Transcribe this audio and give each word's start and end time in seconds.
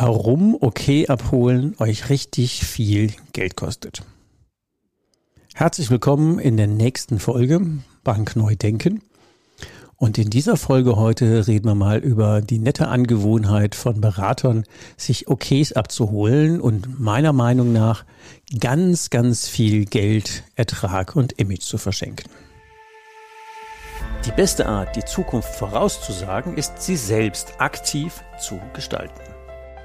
warum 0.00 0.56
okay 0.60 1.08
abholen 1.08 1.74
euch 1.78 2.08
richtig 2.08 2.64
viel 2.64 3.12
Geld 3.32 3.56
kostet. 3.56 4.02
Herzlich 5.54 5.90
willkommen 5.90 6.38
in 6.38 6.56
der 6.56 6.68
nächsten 6.68 7.18
Folge 7.18 7.60
Bank 8.04 8.36
Neu 8.36 8.54
Denken. 8.54 9.02
Und 9.96 10.16
in 10.16 10.30
dieser 10.30 10.56
Folge 10.56 10.94
heute 10.94 11.48
reden 11.48 11.66
wir 11.66 11.74
mal 11.74 11.98
über 11.98 12.40
die 12.40 12.60
nette 12.60 12.86
Angewohnheit 12.86 13.74
von 13.74 14.00
Beratern, 14.00 14.62
sich 14.96 15.26
Okays 15.26 15.72
abzuholen 15.72 16.60
und 16.60 17.00
meiner 17.00 17.32
Meinung 17.32 17.72
nach 17.72 18.04
ganz, 18.60 19.10
ganz 19.10 19.48
viel 19.48 19.84
Geld, 19.84 20.44
Ertrag 20.54 21.16
und 21.16 21.32
Image 21.32 21.62
zu 21.62 21.76
verschenken. 21.76 22.30
Die 24.24 24.32
beste 24.32 24.66
Art, 24.66 24.94
die 24.94 25.04
Zukunft 25.04 25.52
vorauszusagen, 25.56 26.56
ist, 26.56 26.80
sie 26.80 26.96
selbst 26.96 27.60
aktiv 27.60 28.22
zu 28.38 28.60
gestalten. 28.74 29.27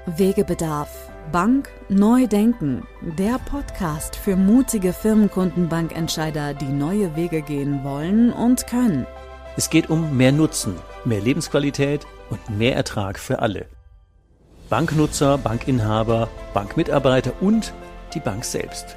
Wegebedarf. 0.06 1.10
Bank 1.32 1.70
Neu 1.88 2.26
Denken. 2.26 2.86
Der 3.18 3.38
Podcast 3.38 4.14
für 4.14 4.36
mutige 4.36 4.92
Firmenkundenbankentscheider, 4.92 6.52
die 6.52 6.66
neue 6.66 7.16
Wege 7.16 7.40
gehen 7.40 7.82
wollen 7.84 8.30
und 8.30 8.66
können. 8.66 9.06
Es 9.56 9.70
geht 9.70 9.88
um 9.88 10.14
mehr 10.14 10.32
Nutzen, 10.32 10.74
mehr 11.06 11.22
Lebensqualität 11.22 12.06
und 12.28 12.50
mehr 12.50 12.76
Ertrag 12.76 13.18
für 13.18 13.38
alle. 13.38 13.66
Banknutzer, 14.68 15.38
Bankinhaber, 15.38 16.28
Bankmitarbeiter 16.52 17.32
und 17.40 17.72
die 18.12 18.20
Bank 18.20 18.44
selbst. 18.44 18.96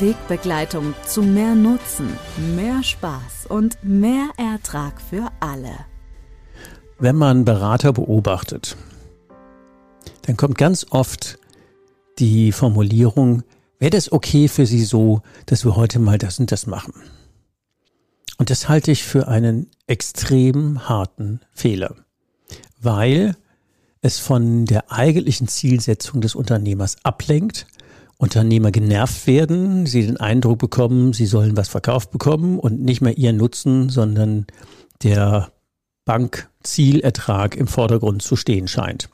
Wegbegleitung 0.00 0.94
zu 1.06 1.22
mehr 1.22 1.54
Nutzen, 1.54 2.08
mehr 2.56 2.82
Spaß 2.82 3.46
und 3.48 3.76
mehr 3.82 4.30
Ertrag 4.36 5.00
für 5.00 5.28
alle. 5.40 5.74
Wenn 6.98 7.16
man 7.16 7.44
Berater 7.44 7.92
beobachtet, 7.92 8.76
dann 10.22 10.36
kommt 10.36 10.56
ganz 10.56 10.86
oft 10.90 11.38
die 12.18 12.52
Formulierung, 12.52 13.42
wäre 13.78 13.90
das 13.90 14.12
okay 14.12 14.48
für 14.48 14.66
Sie 14.66 14.84
so, 14.84 15.22
dass 15.46 15.64
wir 15.64 15.76
heute 15.76 15.98
mal 15.98 16.18
das 16.18 16.38
und 16.38 16.52
das 16.52 16.66
machen? 16.66 16.94
Und 18.38 18.50
das 18.50 18.68
halte 18.68 18.90
ich 18.90 19.04
für 19.04 19.28
einen 19.28 19.70
extrem 19.86 20.88
harten 20.88 21.40
Fehler, 21.52 21.94
weil 22.80 23.36
es 24.00 24.18
von 24.18 24.64
der 24.64 24.90
eigentlichen 24.90 25.48
Zielsetzung 25.48 26.20
des 26.20 26.34
Unternehmers 26.34 26.96
ablenkt 27.04 27.66
Unternehmer 28.22 28.70
genervt 28.70 29.26
werden, 29.26 29.84
sie 29.84 30.06
den 30.06 30.16
Eindruck 30.16 30.60
bekommen, 30.60 31.12
sie 31.12 31.26
sollen 31.26 31.56
was 31.56 31.68
verkauft 31.68 32.12
bekommen 32.12 32.60
und 32.60 32.80
nicht 32.80 33.00
mehr 33.00 33.18
ihren 33.18 33.36
Nutzen, 33.36 33.88
sondern 33.88 34.46
der 35.02 35.50
Bankzielertrag 36.04 37.56
im 37.56 37.66
Vordergrund 37.66 38.22
zu 38.22 38.36
stehen 38.36 38.68
scheint. 38.68 39.08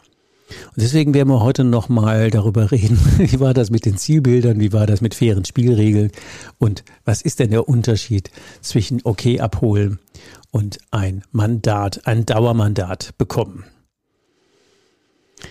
Und 0.51 0.83
deswegen 0.83 1.15
werden 1.15 1.31
wir 1.31 1.41
heute 1.41 1.65
nochmal 1.65 2.31
darüber 2.31 2.71
reden, 2.71 2.99
wie 3.17 3.41
war 3.41 3.55
das 3.55 3.71
mit 3.71 3.87
den 3.87 3.97
Zielbildern, 3.97 4.61
wie 4.61 4.75
war 4.75 4.87
das 4.87 5.01
mit 5.01 5.15
fairen 5.15 5.47
Spielregeln 5.47 6.11
und 6.59 6.85
was 7.07 7.23
ist 7.23 7.39
denn 7.39 7.51
der 7.51 7.67
Unterschied 7.67 8.31
zwischen 8.61 9.01
okay 9.05 9.41
abholen 9.41 10.01
und 10.51 10.81
ein 10.91 11.23
Mandat, 11.33 12.07
ein 12.07 12.27
Dauermandat 12.27 13.15
bekommen. 13.17 13.65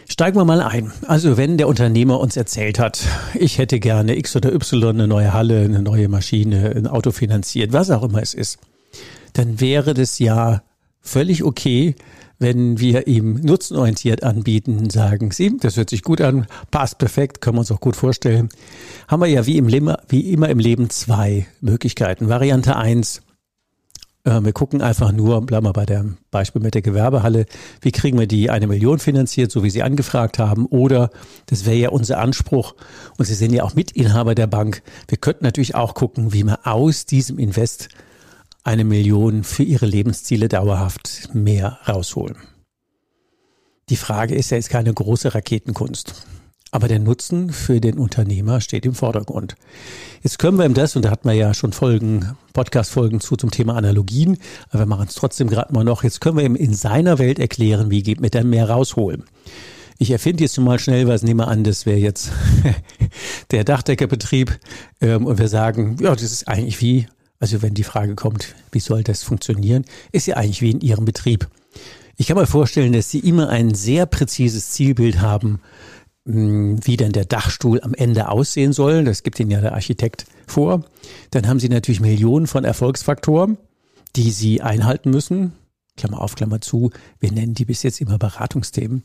Steigen 0.10 0.38
wir 0.38 0.46
mal 0.46 0.62
ein. 0.62 0.92
Also 1.06 1.38
wenn 1.38 1.58
der 1.58 1.68
Unternehmer 1.68 2.20
uns 2.20 2.38
erzählt 2.38 2.80
hat, 2.80 3.06
ich 3.36 3.58
hätte 3.58 3.80
gerne 3.80 4.18
X 4.18 4.36
oder 4.36 4.54
Y, 4.54 4.96
eine 4.96 5.08
neue 5.08 5.34
Halle, 5.34 5.64
eine 5.64 5.82
neue 5.82 6.08
Maschine, 6.08 6.74
ein 6.76 6.88
Auto 6.88 7.12
finanziert, 7.12 7.74
was 7.74 7.90
auch 7.92 8.04
immer 8.04 8.22
es 8.22 8.34
ist, 8.34 8.58
dann 9.34 9.60
wäre 9.60 9.94
das 9.94 10.20
ja 10.20 10.64
völlig 11.02 11.44
okay, 11.44 11.96
wenn 12.40 12.80
wir 12.80 13.08
ihm 13.08 13.36
nutzenorientiert 13.36 14.24
anbieten, 14.24 14.90
sagen 14.90 15.32
Sie, 15.32 15.58
das 15.58 15.78
hört 15.78 15.90
sich 15.90 16.04
gut 16.04 16.22
an, 16.22 16.46
passt 16.70 17.00
perfekt, 17.00 17.42
können 17.42 17.56
wir 17.56 17.62
uns 17.62 17.72
auch 17.72 17.80
gut 17.80 17.96
vorstellen, 17.96 18.50
haben 19.08 19.22
wir 19.22 19.28
ja 19.28 19.46
wie, 19.46 19.58
im 19.58 19.68
wie 19.68 20.32
immer 20.32 20.50
im 20.50 20.60
Leben 20.60 20.90
zwei 20.90 21.48
Möglichkeiten. 21.62 22.30
Variante 22.30 22.76
eins 22.76 23.22
wir 24.28 24.52
gucken 24.52 24.82
einfach 24.82 25.12
nur, 25.12 25.46
bleiben 25.46 25.66
wir 25.66 25.74
bei 25.74 25.86
dem 25.86 26.18
Beispiel 26.32 26.62
mit 26.62 26.76
der 26.76 26.82
Gewerbehalle, 26.82 27.46
wie 27.82 27.92
kriegen 27.92 28.20
wir 28.20 28.28
die 28.28 28.50
eine 28.50 28.68
Million 28.68 29.00
finanziert, 29.00 29.52
so 29.52 29.64
wie 29.64 29.70
Sie 29.70 29.84
angefragt 29.84 30.38
haben, 30.38 30.66
oder 30.66 31.10
das 31.46 31.66
wäre 31.66 31.78
ja 31.78 31.90
unser 31.90 32.20
Anspruch, 32.20 32.76
und 33.18 33.26
Sie 33.26 33.36
sind 33.36 33.54
ja 33.54 33.64
auch 33.64 33.76
Mitinhaber 33.76 34.36
der 34.36 34.48
Bank, 34.48 34.84
wir 35.08 35.18
könnten 35.18 35.46
natürlich 35.46 35.76
auch 35.76 35.94
gucken, 35.94 36.34
wie 36.34 36.44
wir 36.44 36.60
aus 36.68 37.06
diesem 37.06 37.40
Invest 37.40 37.90
eine 38.64 38.84
Million 38.84 39.46
für 39.46 39.64
Ihre 39.64 39.86
Lebensziele 39.86 40.50
dauerhaft 40.50 41.30
mehr 41.34 41.80
rausholen. 41.88 42.36
Die 43.90 43.96
Frage 43.96 44.36
ist 44.36 44.50
ja 44.50 44.58
jetzt 44.58 44.70
keine 44.70 44.94
große 44.94 45.34
Raketenkunst. 45.34 46.26
Aber 46.78 46.88
der 46.88 47.00
Nutzen 47.00 47.50
für 47.50 47.82
den 47.82 47.98
Unternehmer 47.98 48.62
steht 48.62 48.86
im 48.86 48.94
Vordergrund. 48.94 49.56
Jetzt 50.22 50.38
können 50.38 50.60
wir 50.60 50.66
ihm 50.68 50.76
das, 50.76 50.96
und 50.96 51.06
da 51.06 51.10
hatten 51.10 51.28
wir 51.28 51.34
ja 51.34 51.56
schon 51.56 51.74
Folgen, 51.74 52.38
Podcast-Folgen 52.54 53.20
zu 53.20 53.36
zum 53.36 53.50
Thema 53.50 53.76
Analogien, 53.76 54.38
aber 54.70 54.84
wir 54.84 54.86
machen 54.86 55.08
es 55.10 55.16
trotzdem 55.16 55.48
gerade 55.48 55.74
mal 55.74 55.84
noch. 55.84 56.04
Jetzt 56.04 56.22
können 56.22 56.38
wir 56.38 56.46
ihm 56.46 56.56
in 56.56 56.76
seiner 56.76 57.18
Welt 57.18 57.40
erklären, 57.40 57.90
wie 57.90 58.04
geht 58.04 58.22
mit 58.22 58.36
dann 58.36 58.52
mehr 58.52 58.70
rausholen. 58.70 59.24
Ich 59.98 60.12
erfinde 60.12 60.44
jetzt 60.44 60.56
mal 60.60 60.78
schnell 60.78 61.08
was, 61.08 61.24
nehme 61.24 61.48
an, 61.48 61.64
das 61.64 61.88
wäre 61.88 61.98
jetzt 61.98 62.30
der 63.50 63.64
Dachdeckerbetrieb 63.64 64.60
ähm, 65.02 65.26
und 65.26 65.40
wir 65.40 65.48
sagen, 65.48 65.98
ja, 66.00 66.14
das 66.14 66.22
ist 66.22 66.48
eigentlich 66.48 66.80
wie, 66.80 67.08
also 67.40 67.64
wenn 67.64 67.74
die 67.74 67.86
Frage 67.86 68.14
kommt, 68.14 68.54
wie 68.72 68.82
soll 68.82 69.02
das 69.02 69.24
funktionieren, 69.24 69.84
ist 70.12 70.28
ja 70.28 70.36
eigentlich 70.36 70.62
wie 70.62 70.70
in 70.70 70.82
Ihrem 70.82 71.06
Betrieb. 71.06 71.48
Ich 72.18 72.28
kann 72.28 72.38
mir 72.38 72.46
vorstellen, 72.46 72.94
dass 72.94 73.10
Sie 73.10 73.20
immer 73.20 73.50
ein 73.50 73.74
sehr 73.74 74.06
präzises 74.06 74.70
Zielbild 74.70 75.22
haben, 75.22 75.60
wie 76.28 76.98
denn 76.98 77.14
der 77.14 77.24
Dachstuhl 77.24 77.80
am 77.82 77.94
Ende 77.94 78.28
aussehen 78.28 78.74
soll. 78.74 79.06
Das 79.06 79.24
gibt 79.24 79.40
Ihnen 79.40 79.52
ja 79.52 79.62
der 79.62 79.74
Architekt 79.74 80.26
vor. 80.46 80.84
Dann 81.32 81.48
haben 81.48 81.60
Sie 81.60 81.70
natürlich 81.70 82.02
Millionen 82.02 82.48
von 82.48 82.66
Erfolgsfaktoren, 82.66 83.58
die 84.18 84.32
Sie 84.32 84.62
einhalten 84.62 85.10
müssen. 85.10 85.54
Klammer 85.98 86.22
auf, 86.22 86.36
Klammer 86.36 86.62
zu. 86.62 86.92
Wir 87.20 87.32
nennen 87.32 87.54
die 87.54 87.66
bis 87.66 87.84
jetzt 87.84 88.00
immer 88.00 88.18
Beratungsthemen. 88.18 89.04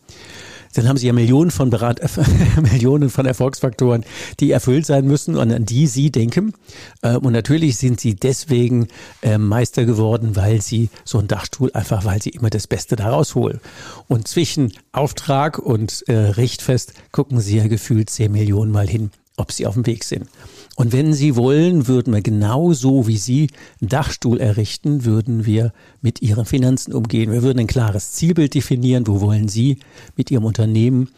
Dann 0.75 0.89
haben 0.89 0.97
Sie 0.97 1.07
ja 1.07 1.13
Millionen 1.13 1.51
von 1.51 1.71
Berat 1.71 2.01
Millionen 2.63 3.11
von 3.11 3.27
Erfolgsfaktoren, 3.27 4.05
die 4.41 4.51
erfüllt 4.51 4.87
sein 4.87 5.07
müssen 5.07 5.37
und 5.37 5.53
an 5.53 5.67
die 5.67 5.87
Sie 5.87 6.11
denken. 6.11 6.55
Äh, 7.03 7.17
und 7.17 7.33
natürlich 7.33 7.77
sind 7.77 8.01
Sie 8.01 8.15
deswegen 8.15 8.89
äh, 9.23 9.39
Meister 9.39 9.85
geworden, 9.85 10.37
weil 10.37 10.63
Sie 10.63 10.89
so 11.05 11.19
einen 11.19 11.29
Dachstuhl 11.29 11.71
einfach, 11.75 12.05
weil 12.05 12.23
Sie 12.23 12.31
immer 12.31 12.51
das 12.51 12.67
Beste 12.67 12.97
daraus 12.97 13.35
holen. 13.35 13.61
Und 14.09 14.29
zwischen 14.29 14.73
Auftrag 14.93 15.59
und 15.59 16.05
äh, 16.09 16.15
Richtfest 16.15 16.95
gucken 17.11 17.41
Sie 17.41 17.57
ja 17.57 17.67
gefühlt 17.67 18.11
zehn 18.11 18.33
Millionen 18.33 18.71
Mal 18.71 18.89
hin, 18.89 19.11
ob 19.37 19.53
Sie 19.53 19.67
auf 19.67 19.75
dem 19.75 19.87
Weg 19.87 20.05
sind. 20.05 20.29
Und 20.77 20.93
wenn 20.93 21.13
Sie 21.13 21.37
wollen, 21.37 21.87
würden 21.87 22.15
wir 22.15 22.23
genauso 22.23 23.07
wie 23.07 23.19
Sie 23.19 23.51
einen 23.81 23.89
Dachstuhl 23.89 24.41
errichten, 24.41 25.05
würden 25.05 25.45
wir 25.45 25.73
mit 26.01 26.23
Ihren 26.23 26.47
Finanzen 26.47 26.95
umgehen. 26.95 27.31
Wir 27.31 27.43
würden 27.43 27.59
ein 27.59 27.67
klares 27.67 28.13
Zielbild 28.13 28.55
definieren. 28.55 29.07
Wo 29.07 29.21
wollen 29.21 29.49
Sie 29.49 29.79
mit 30.17 30.31
Ihrem 30.31 30.45
Unternehmen 30.45 31.11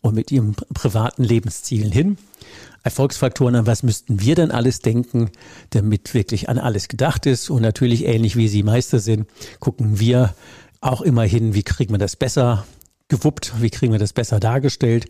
und 0.00 0.14
mit 0.14 0.30
Ihren 0.30 0.54
privaten 0.72 1.24
Lebenszielen 1.24 1.92
hin? 1.92 2.16
Erfolgsfaktoren, 2.84 3.54
an 3.54 3.66
was 3.66 3.82
müssten 3.82 4.20
wir 4.20 4.34
denn 4.34 4.50
alles 4.50 4.80
denken, 4.80 5.30
damit 5.70 6.14
wirklich 6.14 6.48
an 6.48 6.58
alles 6.58 6.88
gedacht 6.88 7.26
ist. 7.26 7.50
Und 7.50 7.62
natürlich 7.62 8.06
ähnlich 8.06 8.36
wie 8.36 8.48
Sie 8.48 8.62
Meister 8.62 8.98
sind, 8.98 9.26
gucken 9.60 10.00
wir 10.00 10.34
auch 10.80 11.02
immer 11.02 11.22
hin, 11.22 11.54
wie 11.54 11.62
kriegen 11.62 11.92
wir 11.92 11.98
das 11.98 12.16
besser 12.16 12.66
gewuppt, 13.08 13.52
wie 13.60 13.70
kriegen 13.70 13.92
wir 13.92 14.00
das 14.00 14.14
besser 14.14 14.40
dargestellt 14.40 15.06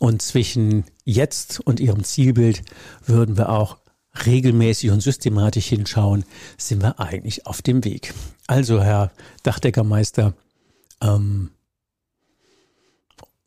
und 0.00 0.22
zwischen 0.22 0.84
jetzt 1.04 1.60
und 1.60 1.78
ihrem 1.78 2.02
Zielbild 2.02 2.62
würden 3.06 3.36
wir 3.36 3.50
auch 3.50 3.76
regelmäßig 4.24 4.90
und 4.90 5.02
systematisch 5.02 5.66
hinschauen, 5.66 6.24
sind 6.56 6.82
wir 6.82 6.98
eigentlich 6.98 7.46
auf 7.46 7.60
dem 7.60 7.84
Weg. 7.84 8.14
Also, 8.46 8.82
Herr 8.82 9.12
Dachdeckermeister, 9.42 10.32
ähm, 11.02 11.50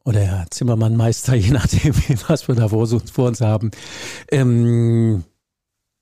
oder 0.06 0.20
Herr 0.20 0.46
Zimmermannmeister, 0.52 1.34
je 1.36 1.50
nachdem, 1.50 1.96
was 2.28 2.48
wir 2.48 2.54
da 2.54 2.70
vor, 2.70 2.88
uns 3.28 3.42
haben, 3.42 3.72
ähm, 4.30 5.24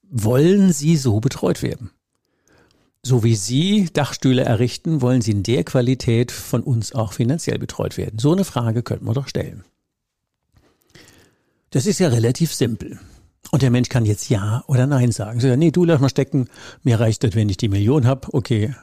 wollen 0.09 0.73
Sie 0.73 0.97
so 0.97 1.21
betreut 1.21 1.63
werden? 1.63 1.91
So 3.03 3.23
wie 3.23 3.35
Sie 3.35 3.89
Dachstühle 3.93 4.43
errichten, 4.43 5.01
wollen 5.01 5.21
Sie 5.21 5.31
in 5.31 5.43
der 5.43 5.63
Qualität 5.63 6.29
von 6.29 6.61
uns 6.61 6.93
auch 6.93 7.13
finanziell 7.13 7.57
betreut 7.57 7.97
werden? 7.97 8.19
So 8.19 8.33
eine 8.33 8.43
Frage 8.43 8.83
könnten 8.83 9.05
wir 9.05 9.13
doch 9.13 9.29
stellen. 9.29 9.63
Das 11.71 11.85
ist 11.85 11.99
ja 11.99 12.09
relativ 12.09 12.53
simpel. 12.53 12.99
Und 13.49 13.61
der 13.61 13.71
Mensch 13.71 13.89
kann 13.89 14.05
jetzt 14.05 14.29
Ja 14.29 14.63
oder 14.67 14.87
Nein 14.87 15.11
sagen. 15.11 15.39
So, 15.39 15.55
nee, 15.55 15.71
du 15.71 15.83
lass 15.83 15.99
mal 15.99 16.09
stecken, 16.09 16.47
mir 16.83 16.99
reicht 16.99 17.23
das, 17.23 17.33
wenn 17.33 17.49
ich 17.49 17.57
die 17.57 17.69
Million 17.69 18.05
hab. 18.05 18.33
Okay, 18.33 18.75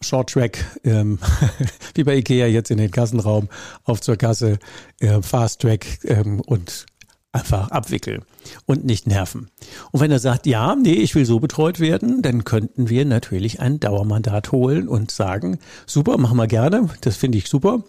Short 0.00 0.30
Track, 0.30 0.64
ähm, 0.84 1.18
wie 1.94 2.04
bei 2.04 2.16
Ikea 2.16 2.46
jetzt 2.46 2.70
in 2.70 2.78
den 2.78 2.90
Kassenraum, 2.90 3.48
auf 3.84 4.00
zur 4.00 4.16
Kasse, 4.16 4.58
äh, 5.00 5.20
Fast 5.22 5.60
Track 5.60 5.98
ähm, 6.04 6.40
und 6.40 6.86
einfach 7.32 7.70
abwickeln 7.70 8.24
und 8.64 8.84
nicht 8.84 9.06
nerven. 9.06 9.50
Und 9.90 10.00
wenn 10.00 10.10
er 10.10 10.18
sagt, 10.18 10.46
ja, 10.46 10.76
nee, 10.76 10.94
ich 10.94 11.14
will 11.14 11.26
so 11.26 11.40
betreut 11.40 11.78
werden, 11.80 12.22
dann 12.22 12.44
könnten 12.44 12.88
wir 12.88 13.04
natürlich 13.04 13.60
ein 13.60 13.80
Dauermandat 13.80 14.52
holen 14.52 14.88
und 14.88 15.10
sagen, 15.10 15.58
super, 15.84 16.16
machen 16.16 16.36
wir 16.36 16.46
gerne, 16.46 16.88
das 17.00 17.16
finde 17.16 17.38
ich 17.38 17.48
super. 17.48 17.82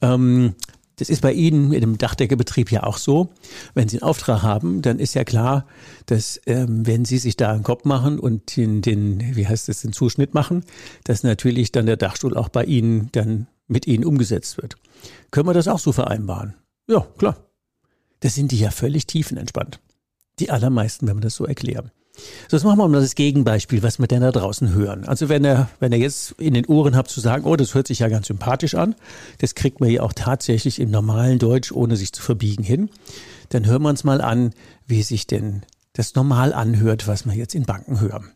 Ähm, 0.00 0.54
das 1.00 1.08
ist 1.08 1.22
bei 1.22 1.32
Ihnen 1.32 1.72
in 1.72 1.80
dem 1.80 1.96
Dachdeckerbetrieb 1.96 2.70
ja 2.70 2.82
auch 2.82 2.98
so. 2.98 3.30
Wenn 3.72 3.88
Sie 3.88 3.96
einen 3.96 4.08
Auftrag 4.08 4.42
haben, 4.42 4.82
dann 4.82 4.98
ist 4.98 5.14
ja 5.14 5.24
klar, 5.24 5.66
dass 6.04 6.38
ähm, 6.44 6.86
wenn 6.86 7.06
Sie 7.06 7.16
sich 7.16 7.38
da 7.38 7.52
einen 7.52 7.62
Kopf 7.62 7.86
machen 7.86 8.18
und 8.18 8.54
den, 8.54 8.82
den, 8.82 9.34
wie 9.34 9.48
heißt 9.48 9.70
es, 9.70 9.80
den 9.80 9.94
Zuschnitt 9.94 10.34
machen, 10.34 10.62
dass 11.04 11.22
natürlich 11.22 11.72
dann 11.72 11.86
der 11.86 11.96
Dachstuhl 11.96 12.36
auch 12.36 12.50
bei 12.50 12.64
Ihnen 12.64 13.08
dann 13.12 13.46
mit 13.66 13.86
Ihnen 13.86 14.04
umgesetzt 14.04 14.58
wird. 14.58 14.76
Können 15.30 15.48
wir 15.48 15.54
das 15.54 15.68
auch 15.68 15.78
so 15.78 15.92
vereinbaren? 15.92 16.54
Ja, 16.86 17.06
klar. 17.16 17.36
Da 18.20 18.28
sind 18.28 18.52
die 18.52 18.58
ja 18.58 18.70
völlig 18.70 19.06
tiefenentspannt. 19.06 19.80
Die 20.38 20.50
allermeisten, 20.50 21.06
wenn 21.06 21.16
man 21.16 21.22
das 21.22 21.34
so 21.34 21.46
erklären. 21.46 21.90
So, 22.48 22.56
jetzt 22.56 22.64
machen 22.64 22.78
wir 22.78 22.88
mal 22.88 23.00
das 23.00 23.14
Gegenbeispiel, 23.14 23.82
was 23.82 23.98
wir 23.98 24.06
denn 24.06 24.22
da 24.22 24.32
draußen 24.32 24.74
hören. 24.74 25.06
Also 25.06 25.28
wenn 25.28 25.44
er, 25.44 25.68
wenn 25.78 25.92
er 25.92 25.98
jetzt 25.98 26.32
in 26.38 26.54
den 26.54 26.66
Ohren 26.66 26.96
habt 26.96 27.10
zu 27.10 27.20
sagen, 27.20 27.44
oh, 27.44 27.56
das 27.56 27.74
hört 27.74 27.86
sich 27.86 28.00
ja 28.00 28.08
ganz 28.08 28.26
sympathisch 28.26 28.74
an, 28.74 28.94
das 29.38 29.54
kriegt 29.54 29.80
man 29.80 29.90
ja 29.90 30.02
auch 30.02 30.12
tatsächlich 30.12 30.80
im 30.80 30.90
normalen 30.90 31.38
Deutsch, 31.38 31.72
ohne 31.72 31.96
sich 31.96 32.12
zu 32.12 32.22
verbiegen 32.22 32.64
hin, 32.64 32.90
dann 33.50 33.66
hören 33.66 33.82
wir 33.82 33.88
uns 33.88 34.04
mal 34.04 34.20
an, 34.20 34.52
wie 34.86 35.02
sich 35.02 35.26
denn 35.26 35.62
das 35.92 36.14
normal 36.14 36.52
anhört, 36.52 37.06
was 37.08 37.26
wir 37.26 37.34
jetzt 37.34 37.54
in 37.54 37.64
Banken 37.64 38.00
hören. 38.00 38.30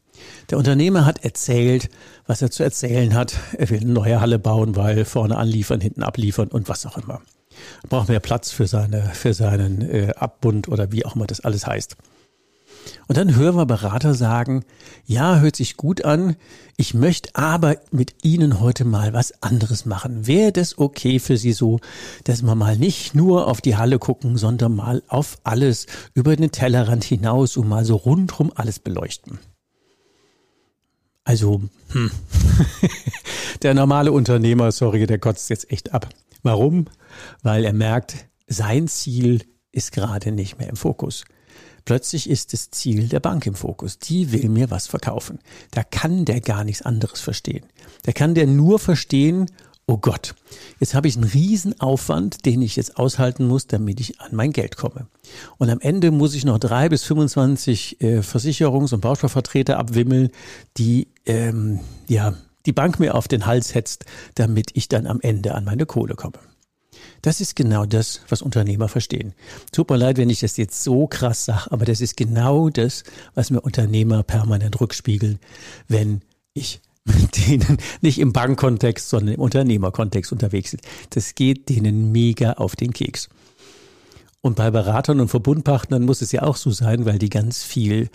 Der 0.51 0.59
Unternehmer 0.59 1.07
hat 1.07 1.25
erzählt, 1.25 1.89
was 2.27 2.43
er 2.43 2.51
zu 2.51 2.63
erzählen 2.63 3.15
hat. 3.15 3.37
Er 3.57 3.71
will 3.71 3.81
eine 3.81 3.93
neue 3.93 4.21
Halle 4.21 4.39
bauen, 4.39 4.77
weil 4.77 5.05
vorne 5.05 5.37
anliefern, 5.37 5.81
hinten 5.81 6.03
abliefern 6.03 6.49
und 6.49 6.69
was 6.69 6.87
auch 6.87 6.99
immer. 6.99 7.21
Er 7.83 7.89
braucht 7.89 8.09
mehr 8.09 8.21
Platz 8.21 8.51
für, 8.51 8.67
seine, 8.67 9.03
für 9.13 9.35
seinen 9.35 9.83
äh, 9.83 10.13
Abbund 10.17 10.69
oder 10.69 10.93
wie 10.93 11.05
auch 11.05 11.17
immer 11.17 11.27
das 11.27 11.41
alles 11.41 11.67
heißt. 11.67 11.97
Und 13.07 13.17
dann 13.17 13.35
hören 13.35 13.57
wir 13.57 13.67
Berater 13.67 14.15
sagen, 14.15 14.65
ja, 15.07 15.39
hört 15.39 15.57
sich 15.57 15.77
gut 15.77 16.05
an, 16.05 16.37
ich 16.77 16.95
möchte 16.95 17.31
aber 17.35 17.77
mit 17.91 18.25
Ihnen 18.25 18.61
heute 18.61 18.85
mal 18.85 19.13
was 19.13 19.43
anderes 19.43 19.87
machen. 19.87 20.27
Wäre 20.27 20.53
das 20.53 20.79
okay 20.79 21.19
für 21.19 21.37
Sie 21.37 21.53
so, 21.53 21.81
dass 22.25 22.43
wir 22.43 22.55
mal 22.55 22.77
nicht 22.77 23.15
nur 23.15 23.47
auf 23.47 23.61
die 23.61 23.77
Halle 23.77 23.99
gucken, 23.99 24.37
sondern 24.37 24.75
mal 24.75 25.03
auf 25.09 25.39
alles 25.45 25.87
über 26.15 26.37
den 26.37 26.51
Tellerrand 26.51 27.05
hinaus 27.05 27.57
und 27.57 27.69
mal 27.69 27.85
so 27.85 27.97
rundrum 27.97 28.53
alles 28.55 28.79
beleuchten? 28.79 29.39
Also, 31.25 31.63
hm. 31.91 32.11
der 33.63 33.75
normale 33.75 34.13
Unternehmer, 34.13 34.73
sorry, 34.73 35.07
der 35.07 35.19
kotzt 35.19 35.49
jetzt 35.49 35.71
echt 35.71 35.95
ab. 35.95 36.09
Warum? 36.43 36.87
Weil 37.43 37.65
er 37.65 37.73
merkt, 37.73 38.27
sein 38.47 38.89
Ziel 38.89 39.43
ist 39.73 39.93
gerade 39.93 40.33
nicht 40.33 40.59
mehr 40.59 40.69
im 40.69 40.77
Fokus. 40.77 41.25
Plötzlich 41.85 42.31
ist 42.31 42.53
das 42.53 42.71
Ziel 42.71 43.09
der 43.09 43.21
Bank 43.21 43.47
im 43.47 43.55
Fokus. 43.55 43.99
Die 43.99 44.33
will 44.33 44.49
mir 44.49 44.71
was 44.71 44.87
verkaufen. 44.87 45.39
Da 45.71 45.83
kann 45.83 46.25
der 46.25 46.41
gar 46.41 46.65
nichts 46.65 46.83
anderes 46.83 47.21
verstehen. 47.21 47.67
Da 48.05 48.13
kann 48.13 48.35
der 48.35 48.47
nur 48.47 48.79
verstehen, 48.79 49.51
oh 49.87 49.99
Gott, 49.99 50.35
jetzt 50.81 50.95
habe 50.95 51.09
ich 51.09 51.17
einen 51.17 51.25
Riesenaufwand, 51.25 52.47
den 52.47 52.63
ich 52.63 52.77
jetzt 52.77 52.97
aushalten 52.97 53.47
muss, 53.47 53.67
damit 53.67 54.01
ich 54.01 54.21
an 54.21 54.35
mein 54.35 54.53
Geld 54.53 54.77
komme. 54.77 55.09
Und 55.59 55.69
am 55.69 55.81
Ende 55.81 56.11
muss 56.11 56.35
ich 56.35 56.45
noch 56.45 56.59
drei 56.59 56.89
bis 56.89 57.05
25 57.05 58.01
äh, 58.01 58.19
Versicherungs- 58.21 58.95
und 58.95 59.01
Bausparvertreter 59.01 59.79
abwimmeln, 59.79 60.31
die 60.79 61.09
ähm, 61.27 61.81
ja 62.09 62.35
die 62.67 62.73
Bank 62.73 62.99
mir 62.99 63.15
auf 63.15 63.29
den 63.29 63.45
Hals 63.45 63.75
hetzt, 63.75 64.07
damit 64.37 64.71
ich 64.73 64.89
dann 64.89 65.07
am 65.07 65.21
Ende 65.21 65.55
an 65.55 65.65
meine 65.65 65.85
Kohle 65.85 66.15
komme. 66.15 66.39
Das 67.23 67.41
ist 67.41 67.57
genau 67.57 67.87
das, 67.87 68.21
was 68.29 68.43
Unternehmer 68.43 68.89
verstehen. 68.89 69.35
Tut 69.73 69.91
mir 69.91 69.97
leid, 69.97 70.19
wenn 70.19 70.31
ich 70.31 70.41
das 70.41 70.57
jetzt 70.57 70.83
so 70.83 71.07
krass 71.07 71.45
sage, 71.45 71.71
aber 71.71 71.85
das 71.85 72.01
ist 72.01 72.17
genau 72.17 72.69
das, 72.69 73.05
was 73.35 73.51
mir 73.51 73.61
Unternehmer 73.61 74.23
permanent 74.23 74.81
rückspiegeln, 74.81 75.39
wenn 75.89 76.23
ich 76.53 76.81
mit 77.05 77.47
denen 77.47 77.79
nicht 78.01 78.19
im 78.19 78.33
Bankkontext, 78.33 79.09
sondern 79.09 79.35
im 79.35 79.41
Unternehmerkontext 79.41 80.33
unterwegs 80.33 80.71
sind. 80.71 80.83
Das 81.11 81.35
geht 81.35 81.69
denen 81.69 82.13
mega 82.13 82.55
auf 82.55 82.77
den 82.77 82.93
Keks. 82.93 83.29
Und 84.41 84.57
bei 84.57 84.71
Beratern 84.71 85.21
und 85.21 85.29
Verbundpartnern 85.29 86.03
muss 86.05 86.23
es 86.23 86.33
ja 86.33 86.43
auch 86.43 86.57
so 86.57 86.71
sein, 86.71 87.07
weil 87.07 87.19
die 87.19 87.31
ganz 87.31 87.63
viel 87.63 88.11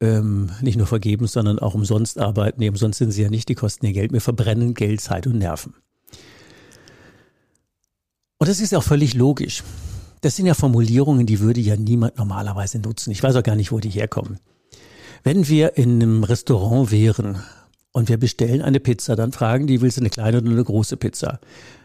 ähm, 0.00 0.50
nicht 0.60 0.76
nur 0.76 0.86
vergeben, 0.86 1.26
sondern 1.26 1.58
auch 1.58 1.74
umsonst 1.74 2.18
arbeiten. 2.18 2.60
Nee, 2.60 2.68
umsonst 2.68 2.98
sind 2.98 3.12
sie 3.12 3.22
ja 3.22 3.30
nicht, 3.30 3.48
die 3.48 3.54
kosten 3.54 3.86
ihr 3.86 3.92
Geld. 3.92 4.12
Wir 4.12 4.20
verbrennen 4.20 4.74
Geld, 4.74 5.00
Zeit 5.00 5.26
und 5.26 5.38
Nerven. 5.38 5.74
Und 8.44 8.50
das 8.50 8.60
ist 8.60 8.74
auch 8.74 8.82
völlig 8.82 9.14
logisch. 9.14 9.62
Das 10.20 10.36
sind 10.36 10.44
ja 10.44 10.52
Formulierungen, 10.52 11.24
die 11.24 11.40
würde 11.40 11.62
ja 11.62 11.76
niemand 11.76 12.18
normalerweise 12.18 12.78
nutzen. 12.78 13.10
Ich 13.10 13.22
weiß 13.22 13.36
auch 13.36 13.42
gar 13.42 13.56
nicht, 13.56 13.72
wo 13.72 13.78
die 13.78 13.88
herkommen. 13.88 14.38
Wenn 15.22 15.48
wir 15.48 15.78
in 15.78 15.94
einem 15.94 16.24
Restaurant 16.24 16.90
wären 16.90 17.42
und 17.94 18.08
wir 18.08 18.18
bestellen 18.18 18.60
eine 18.60 18.80
Pizza, 18.80 19.14
dann 19.14 19.30
fragen 19.30 19.68
die, 19.68 19.80
willst 19.80 19.98
du 19.98 20.00
eine 20.00 20.10
kleine 20.10 20.38
oder 20.38 20.50
eine 20.50 20.64
große 20.64 20.96
Pizza? 20.96 21.38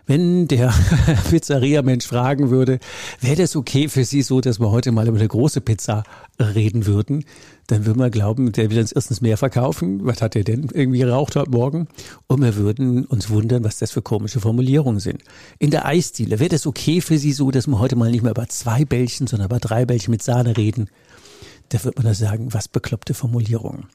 Wenn 0.08 0.48
der 0.48 0.74
Pizzeria-Mensch 1.30 2.08
fragen 2.08 2.50
würde, 2.50 2.80
wäre 3.22 3.36
das 3.36 3.56
okay 3.56 3.88
für 3.90 4.04
Sie 4.04 4.24
so, 4.24 4.42
dass 4.42 4.60
wir 4.60 4.72
heute 4.72 4.92
mal 4.92 5.08
über 5.08 5.20
eine 5.20 5.28
große 5.28 5.62
Pizza 5.62 6.04
reden 6.40 6.88
würden, 6.88 7.26
dann 7.68 7.86
würden 7.86 8.00
wir 8.00 8.10
glauben, 8.10 8.52
der 8.52 8.72
will 8.72 8.80
uns 8.80 8.92
erstens 8.92 9.22
mehr 9.22 9.38
verkaufen. 9.38 10.04
Was 10.04 10.24
hat 10.24 10.36
er 10.36 10.44
denn 10.44 10.70
irgendwie 10.74 10.98
geraucht 10.98 11.36
heute 11.36 11.52
Morgen? 11.52 11.88
Und 12.26 12.42
wir 12.42 12.56
würden 12.56 13.06
uns 13.06 13.30
wundern, 13.30 13.64
was 13.64 13.78
das 13.78 13.92
für 13.92 14.02
komische 14.02 14.40
Formulierungen 14.40 15.00
sind. 15.00 15.22
In 15.60 15.70
der 15.70 15.86
Eisdiele, 15.86 16.40
wäre 16.40 16.50
das 16.50 16.66
okay 16.66 17.02
für 17.02 17.20
Sie 17.20 17.34
so, 17.34 17.52
dass 17.52 17.68
wir 17.68 17.78
heute 17.78 17.96
mal 17.96 18.10
nicht 18.10 18.24
mehr 18.24 18.32
über 18.32 18.50
zwei 18.50 18.84
Bällchen, 18.84 19.28
sondern 19.28 19.50
über 19.50 19.60
drei 19.60 19.86
Bällchen 19.86 20.10
mit 20.10 20.24
Sahne 20.24 20.58
reden? 20.58 20.90
Da 21.70 21.84
wird 21.84 21.98
man 21.98 22.08
da 22.08 22.16
sagen, 22.16 22.52
was 22.52 22.68
bekloppte 22.68 23.14
Formulierungen. 23.14 23.86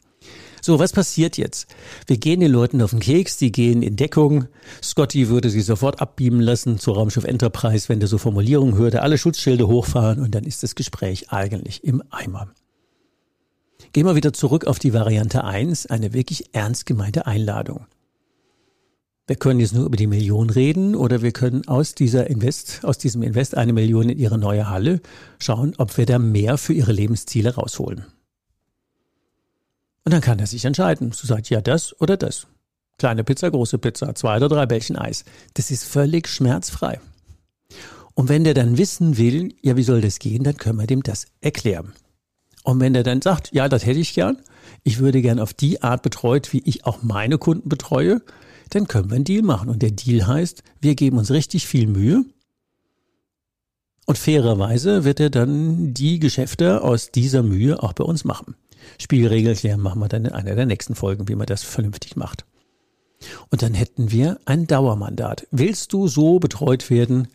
So, 0.65 0.79
was 0.79 0.95
passiert 0.95 1.37
jetzt? 1.37 1.67
Wir 2.07 2.17
gehen 2.17 2.41
den 2.41 2.51
Leuten 2.51 2.81
auf 2.81 2.93
den 2.93 3.01
Keks, 3.01 3.37
die 3.37 3.53
gehen 3.53 3.83
in 3.83 3.97
Deckung. 3.97 4.47
Scotty 4.83 5.29
würde 5.29 5.51
sie 5.51 5.61
sofort 5.61 6.01
abbeamen 6.01 6.41
lassen 6.41 6.79
zur 6.79 6.95
Raumschiff 6.95 7.25
Enterprise, 7.25 7.91
wenn 7.91 8.01
der 8.01 8.09
so 8.09 8.17
Formulierungen 8.17 8.79
hörte, 8.79 9.03
alle 9.03 9.19
Schutzschilde 9.19 9.69
hochfahren 9.69 10.23
und 10.23 10.35
dann 10.35 10.45
ist 10.45 10.63
das 10.63 10.75
Gespräch 10.75 11.31
eigentlich 11.31 11.85
im 11.85 12.03
Eimer. 12.09 12.49
Gehen 13.93 14.07
wir 14.07 14.15
wieder 14.15 14.33
zurück 14.33 14.67
auf 14.67 14.79
die 14.79 14.95
Variante 14.95 15.45
1, 15.45 15.85
eine 15.85 16.15
wirklich 16.15 16.55
ernst 16.55 16.87
gemeinte 16.87 17.27
Einladung. 17.27 17.85
Wir 19.27 19.37
können 19.37 19.61
jetzt 19.61 19.75
nur 19.75 19.85
über 19.85 19.99
die 19.99 20.07
Million 20.07 20.49
reden 20.49 20.97
oder 20.97 21.21
wir 21.21 21.33
können 21.33 21.69
aus 21.69 21.95
dieser 21.95 22.31
Invest, 22.31 22.81
aus 22.85 22.97
diesem 22.97 23.23
Invest 23.23 23.55
eine 23.55 23.75
Million 23.75 24.09
in 24.09 24.19
ihre 24.19 24.39
neue 24.39 24.71
Halle 24.71 25.03
schauen, 25.39 25.75
ob 25.77 25.99
wir 25.99 26.07
da 26.07 26.19
mehr 26.19 26.57
für 26.57 26.73
ihre 26.73 26.93
Lebensziele 26.93 27.55
rausholen. 27.55 28.07
Und 30.05 30.13
dann 30.13 30.21
kann 30.21 30.39
er 30.39 30.47
sich 30.47 30.65
entscheiden. 30.65 31.11
Du 31.11 31.27
sagst 31.27 31.51
ja 31.51 31.61
das 31.61 31.99
oder 32.01 32.17
das. 32.17 32.47
Kleine 32.99 33.25
Pizza, 33.25 33.51
große 33.51 33.79
Pizza, 33.79 34.15
zwei 34.15 34.37
oder 34.37 34.49
drei 34.49 34.67
Bällchen 34.67 34.97
Eis. 34.97 35.25
Das 35.55 35.71
ist 35.71 35.85
völlig 35.85 36.29
schmerzfrei. 36.29 37.01
Und 38.15 38.29
wenn 38.29 38.45
der 38.45 38.55
dann 38.55 38.79
wissen 38.79 39.17
will, 39.17 39.55
ja, 39.63 39.77
wie 39.77 39.83
soll 39.83 40.01
das 40.01 40.21
gehen, 40.21 40.45
dann 40.45 40.57
können 40.57 40.79
wir 40.79 40.87
dem 40.87 41.03
das 41.03 41.27
erklären. 41.41 41.93
Und 42.63 42.81
wenn 42.81 42.95
der 42.95 43.03
dann 43.03 43.21
sagt, 43.21 43.53
ja, 43.53 43.69
das 43.69 43.85
hätte 43.85 43.99
ich 44.01 44.15
gern, 44.15 44.39
ich 44.85 44.99
würde 44.99 45.21
gern 45.21 45.41
auf 45.41 45.53
die 45.53 45.83
Art 45.83 46.03
betreut, 46.03 46.53
wie 46.53 46.63
ich 46.65 46.87
auch 46.87 47.03
meine 47.03 47.39
Kunden 47.39 47.69
betreue, 47.69 48.23
dann 48.71 48.87
können 48.87 49.11
wir 49.11 49.17
einen 49.17 49.25
Deal 49.25 49.43
machen. 49.43 49.69
Und 49.69 49.83
der 49.83 49.91
Deal 49.91 50.27
heißt, 50.27 50.63
wir 50.81 50.95
geben 50.95 51.19
uns 51.19 51.31
richtig 51.31 51.67
viel 51.67 51.87
Mühe. 51.87 52.25
Und 54.07 54.19
fairerweise 54.19 55.05
wird 55.05 55.19
er 55.19 55.31
dann 55.31 55.95
die 55.95 56.19
Geschäfte 56.19 56.83
aus 56.83 57.11
dieser 57.11 57.43
Mühe 57.43 57.83
auch 57.83 57.95
bei 57.95 58.05
uns 58.05 58.25
machen. 58.25 58.55
Spielregel 59.01 59.55
klären 59.55 59.81
machen 59.81 60.01
wir 60.01 60.09
dann 60.09 60.25
in 60.25 60.33
einer 60.33 60.55
der 60.55 60.67
nächsten 60.67 60.95
Folgen, 60.95 61.29
wie 61.29 61.35
man 61.35 61.47
das 61.47 61.63
vernünftig 61.63 62.17
macht. 62.17 62.45
Und 63.51 63.63
dann 63.63 63.75
hätten 63.75 64.11
wir 64.11 64.39
ein 64.45 64.67
Dauermandat. 64.67 65.47
Willst 65.51 65.93
du 65.93 66.09
so 66.09 66.39
betreut 66.39 66.91
werden, 66.91 67.29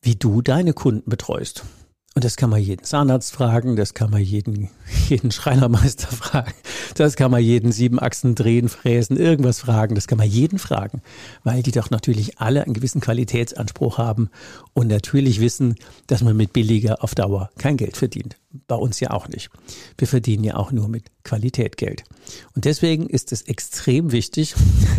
wie 0.00 0.16
du 0.16 0.42
deine 0.42 0.72
Kunden 0.72 1.08
betreust? 1.08 1.64
Und 2.14 2.24
das 2.24 2.36
kann 2.36 2.50
man 2.50 2.60
jeden 2.60 2.84
Zahnarzt 2.84 3.32
fragen, 3.32 3.74
das 3.74 3.94
kann 3.94 4.10
man 4.10 4.20
jeden, 4.20 4.68
jeden 5.08 5.30
Schreinermeister 5.30 6.08
fragen, 6.08 6.52
das 6.94 7.16
kann 7.16 7.30
man 7.30 7.42
jeden 7.42 7.72
Siebenachsen 7.72 8.34
drehen, 8.34 8.68
fräsen, 8.68 9.16
irgendwas 9.16 9.60
fragen, 9.60 9.94
das 9.94 10.06
kann 10.06 10.18
man 10.18 10.28
jeden 10.28 10.58
fragen, 10.58 11.00
weil 11.42 11.62
die 11.62 11.72
doch 11.72 11.88
natürlich 11.88 12.38
alle 12.38 12.64
einen 12.64 12.74
gewissen 12.74 13.00
Qualitätsanspruch 13.00 13.96
haben 13.96 14.28
und 14.74 14.88
natürlich 14.88 15.40
wissen, 15.40 15.76
dass 16.06 16.22
man 16.22 16.36
mit 16.36 16.52
billiger 16.52 17.02
auf 17.02 17.14
Dauer 17.14 17.50
kein 17.56 17.78
Geld 17.78 17.96
verdient. 17.96 18.36
Bei 18.68 18.76
uns 18.76 19.00
ja 19.00 19.12
auch 19.12 19.28
nicht. 19.28 19.48
Wir 19.96 20.06
verdienen 20.06 20.44
ja 20.44 20.56
auch 20.56 20.70
nur 20.70 20.88
mit 20.88 21.04
Qualität 21.24 21.78
Geld. 21.78 22.04
Und 22.54 22.66
deswegen 22.66 23.08
ist 23.08 23.32
es 23.32 23.40
extrem 23.42 24.12
wichtig, 24.12 24.54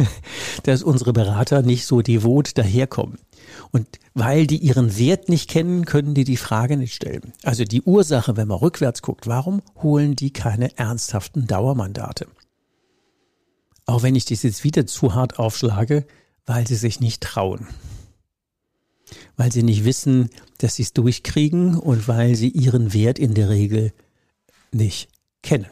dass 0.64 0.82
unsere 0.82 1.14
Berater 1.14 1.62
nicht 1.62 1.86
so 1.86 2.02
devot 2.02 2.58
daherkommen. 2.58 3.20
Und 3.72 3.88
weil 4.14 4.48
die 4.48 4.58
ihren 4.58 4.98
Wert 4.98 5.30
nicht 5.30 5.50
kennen, 5.50 5.86
können 5.86 6.14
die 6.14 6.24
die 6.24 6.38
Frage 6.38 6.78
nicht 6.78 6.94
stellen. 6.94 7.34
Also 7.44 7.64
die 7.64 7.82
Ursache, 7.82 8.38
wenn 8.38 8.48
man 8.48 8.60
rückwärts 8.60 9.02
guckt, 9.02 9.28
warum 9.28 9.62
holen 9.82 10.16
die 10.16 10.32
keine 10.32 10.78
ernsthaften 10.78 11.48
Dauermandate? 11.48 12.28
Auch 13.86 14.04
wenn 14.04 14.16
ich 14.16 14.26
das 14.26 14.44
jetzt 14.44 14.64
wieder 14.64 14.86
zu 14.86 15.16
hart 15.16 15.40
aufschlage, 15.40 16.06
weil 16.46 16.68
sie 16.68 16.76
sich 16.76 17.00
nicht 17.00 17.22
trauen. 17.22 17.68
Weil 19.36 19.52
sie 19.52 19.64
nicht 19.64 19.84
wissen, 19.84 20.30
dass 20.60 20.76
sie 20.76 20.84
es 20.84 20.94
durchkriegen 20.94 21.78
und 21.78 22.08
weil 22.08 22.36
sie 22.36 22.50
ihren 22.50 22.94
Wert 22.94 23.20
in 23.20 23.34
der 23.34 23.50
Regel 23.50 23.94
nicht 24.72 25.10
kennen. 25.42 25.68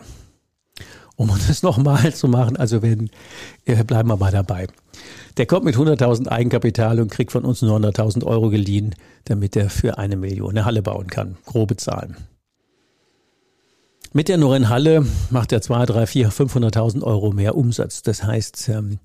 Um 1.22 1.30
das 1.48 1.62
nochmal 1.62 2.16
zu 2.16 2.28
machen, 2.28 2.58
also 2.58 2.78
äh, 2.78 2.98
bleiben 3.84 4.10
wir 4.10 4.18
mal 4.18 4.32
dabei. 4.32 4.66
Der 5.38 5.46
kommt 5.46 5.66
mit 5.66 5.76
100.000 5.76 6.28
Eigenkapital 6.28 7.00
und 7.00 7.12
kriegt 7.12 7.32
von 7.32 7.46
uns 7.46 7.62
900.000 7.62 8.26
Euro 8.26 8.50
geliehen, 8.50 8.96
damit 9.26 9.56
er 9.56 9.70
für 9.70 10.00
eine 10.00 10.18
Million 10.18 10.50
eine 10.50 10.66
Halle 10.66 10.82
bauen 10.82 11.08
kann. 11.08 11.38
Grobe 11.46 11.78
Zahlen. 11.78 12.18
Mit 14.14 14.30
der 14.30 14.38
neuen 14.38 14.70
Halle 14.70 15.06
macht 15.30 15.52
er 15.52 15.62
2, 15.62 15.86
3, 15.86 16.08
4, 16.08 16.32
500.000 16.32 17.04
Euro 17.04 17.32
mehr 17.32 17.56
Umsatz. 17.56 18.02
Das 18.02 18.24
heißt, 18.24 18.70
ähm, 18.70 18.98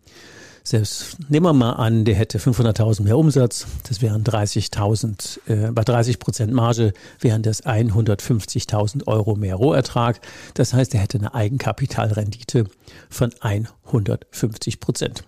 selbst 0.67 1.19
nehmen 1.31 1.47
wir 1.47 1.53
mal 1.53 1.75
an, 1.75 2.05
der 2.05 2.17
hätte 2.17 2.39
500.000 2.39 3.05
mehr 3.05 3.17
Umsatz, 3.17 3.67
das 3.89 4.03
wären 4.03 4.25
30.000, 4.25 5.39
äh, 5.49 5.71
bei 5.71 5.85
30 5.85 6.19
Prozent 6.19 6.53
Marge 6.53 6.93
wären 7.21 7.43
das 7.43 7.65
150.000 7.65 9.07
Euro 9.07 9.37
mehr 9.37 9.55
Rohertrag. 9.55 10.21
Das 10.55 10.75
heißt, 10.75 10.93
er 10.95 11.01
hätte 11.01 11.19
eine 11.19 11.35
Eigenkapitalrendite 11.35 12.65
von 13.09 13.33
150 13.41 14.81
Prozent. 14.81 15.23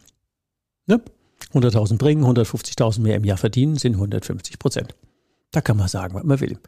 Ne? 0.86 1.00
100.000 1.54 1.98
bringen, 1.98 2.24
150.000 2.24 3.00
mehr 3.00 3.14
im 3.14 3.24
Jahr 3.24 3.38
verdienen, 3.38 3.76
sind 3.76 3.94
150 3.94 4.58
Prozent. 4.58 4.96
Da 5.52 5.60
kann 5.60 5.76
man 5.76 5.86
sagen, 5.86 6.14
was 6.14 6.24
man 6.24 6.40
will. 6.40 6.58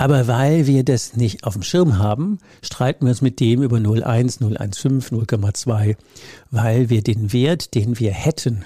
Aber 0.00 0.28
weil 0.28 0.68
wir 0.68 0.84
das 0.84 1.16
nicht 1.16 1.42
auf 1.44 1.54
dem 1.54 1.64
Schirm 1.64 1.98
haben, 1.98 2.38
streiten 2.62 3.04
wir 3.04 3.10
uns 3.10 3.20
mit 3.20 3.40
dem 3.40 3.62
über 3.62 3.78
0,1, 3.78 4.40
0,15, 4.40 5.10
0,2, 5.10 5.96
weil 6.52 6.88
wir 6.88 7.02
den 7.02 7.32
Wert, 7.32 7.74
den 7.74 7.98
wir 7.98 8.12
hätten, 8.12 8.64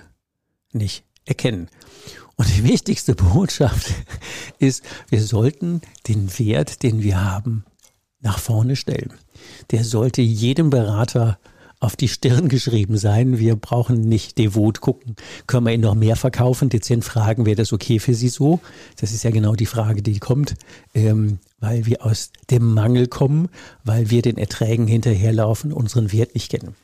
nicht 0.73 1.05
erkennen. 1.25 1.69
Und 2.37 2.55
die 2.55 2.65
wichtigste 2.65 3.15
Botschaft 3.15 3.95
ist, 4.59 4.85
wir 5.09 5.23
sollten 5.23 5.81
den 6.07 6.39
Wert, 6.39 6.83
den 6.83 7.03
wir 7.03 7.25
haben, 7.25 7.65
nach 8.21 8.39
vorne 8.39 8.77
stellen. 8.77 9.15
Der 9.71 9.85
sollte 9.85 10.21
jedem 10.21 10.69
Berater 10.69 11.39
auf 11.83 11.97
die 11.97 12.09
Stirn 12.09 12.49
geschrieben 12.49 12.97
sein. 12.97 13.39
Wir 13.39 13.57
brauchen 13.57 14.03
nicht 14.03 14.39
devot 14.39 14.81
gucken. 14.81 15.17
Können 15.49 15.67
wir 15.67 15.73
ihn 15.73 15.81
noch 15.81 15.97
mehr 15.97 16.15
verkaufen? 16.15 16.69
Dezent 16.69 17.05
fragen, 17.05 17.45
wäre 17.45 17.57
das 17.57 17.73
okay 17.73 17.99
für 17.99 18.15
Sie 18.15 18.29
so? 18.29 18.61
Das 19.01 19.11
ist 19.11 19.25
ja 19.25 19.33
genau 19.33 19.55
die 19.55 19.67
Frage, 19.67 20.01
die 20.01 20.21
kommt, 20.21 20.55
ähm, 20.95 21.41
weil 21.59 21.85
wir 21.85 22.07
aus 22.07 22.31
dem 22.51 22.73
Mangel 22.73 23.09
kommen, 23.09 23.49
weil 23.83 24.11
wir 24.11 24.23
den 24.23 24.39
Erträgen 24.39 24.87
hinterherlaufen, 24.87 25.73
unseren 25.73 26.13
Wert 26.13 26.35
nicht 26.35 26.53
kennen. 26.53 26.77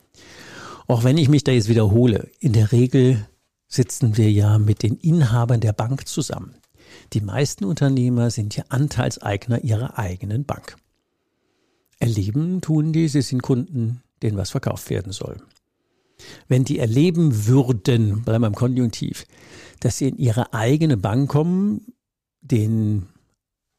Auch 0.88 1.04
wenn 1.04 1.16
ich 1.16 1.28
mich 1.28 1.44
da 1.44 1.52
jetzt 1.52 1.68
wiederhole, 1.68 2.28
in 2.40 2.52
der 2.52 2.72
Regel 2.72 3.24
sitzen 3.68 4.16
wir 4.16 4.32
ja 4.32 4.58
mit 4.58 4.82
den 4.82 4.96
Inhabern 4.96 5.60
der 5.60 5.74
Bank 5.74 6.08
zusammen. 6.08 6.56
Die 7.12 7.20
meisten 7.20 7.64
Unternehmer 7.64 8.30
sind 8.30 8.56
ja 8.56 8.64
Anteilseigner 8.68 9.62
ihrer 9.62 9.96
eigenen 9.96 10.44
Bank. 10.44 10.76
Erleben 12.00 12.60
tun 12.60 12.92
die, 12.92 13.06
sie 13.06 13.22
sind 13.22 13.42
Kunden 13.42 14.02
denen 14.22 14.36
was 14.36 14.50
verkauft 14.50 14.90
werden 14.90 15.12
soll. 15.12 15.38
Wenn 16.48 16.64
die 16.64 16.78
erleben 16.78 17.46
würden, 17.46 18.22
bleiben 18.22 18.42
wir 18.42 18.48
im 18.48 18.54
Konjunktiv, 18.54 19.26
dass 19.80 19.98
sie 19.98 20.08
in 20.08 20.16
ihre 20.16 20.52
eigene 20.52 20.96
Bank 20.96 21.30
kommen, 21.30 21.92
den 22.40 23.06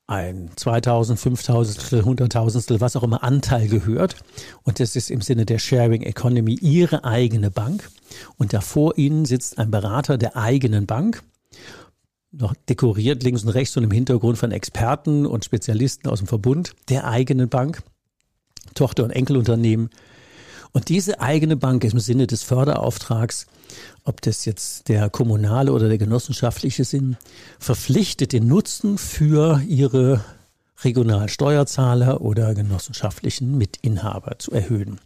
ein 0.08 0.50
2000, 0.56 1.20
5000, 1.20 2.04
100.000, 2.04 2.82
was 2.82 2.96
auch 2.96 3.04
immer 3.04 3.24
Anteil 3.24 3.68
gehört. 3.68 4.16
Und 4.64 4.80
das 4.80 4.96
ist 4.96 5.12
im 5.12 5.22
Sinne 5.22 5.46
der 5.46 5.60
Sharing 5.60 6.02
Economy 6.02 6.56
ihre 6.56 7.04
eigene 7.04 7.52
Bank. 7.52 7.88
Und 8.38 8.54
da 8.54 8.62
vor 8.62 8.98
ihnen 8.98 9.26
sitzt 9.26 9.60
ein 9.60 9.70
Berater 9.70 10.18
der 10.18 10.36
eigenen 10.36 10.88
Bank, 10.88 11.22
noch 12.32 12.56
dekoriert 12.68 13.22
links 13.24 13.44
und 13.44 13.50
rechts 13.50 13.78
und 13.78 13.84
im 13.84 13.92
Hintergrund 13.92 14.38
von 14.38 14.52
Experten 14.52 15.26
und 15.26 15.46
Spezialisten 15.46 16.10
aus 16.10 16.20
dem 16.20 16.28
Verbund 16.28 16.74
der 16.90 17.06
eigenen 17.08 17.50
Bank, 17.50 17.84
Tochter- 18.74 19.04
und 19.04 19.12
Enkelunternehmen, 19.12 19.90
und 20.72 20.90
diese 20.90 21.20
eigene 21.20 21.56
Bank 21.56 21.84
im 21.84 22.00
Sinne 22.00 22.28
des 22.28 22.44
Förderauftrags, 22.44 23.48
ob 24.04 24.22
das 24.22 24.46
jetzt 24.46 24.88
der 24.88 25.10
kommunale 25.10 25.72
oder 25.72 25.88
der 25.88 25.98
genossenschaftliche 25.98 26.84
sind, 26.84 27.18
verpflichtet 27.60 28.34
den 28.34 28.48
Nutzen 28.48 28.98
für 28.98 29.62
ihre 29.68 30.24
regionalen 30.84 31.28
Steuerzahler 31.28 32.22
oder 32.22 32.54
genossenschaftlichen 32.54 33.58
Mitinhaber 33.58 34.40
zu 34.40 34.52
erhöhen. 34.52 35.00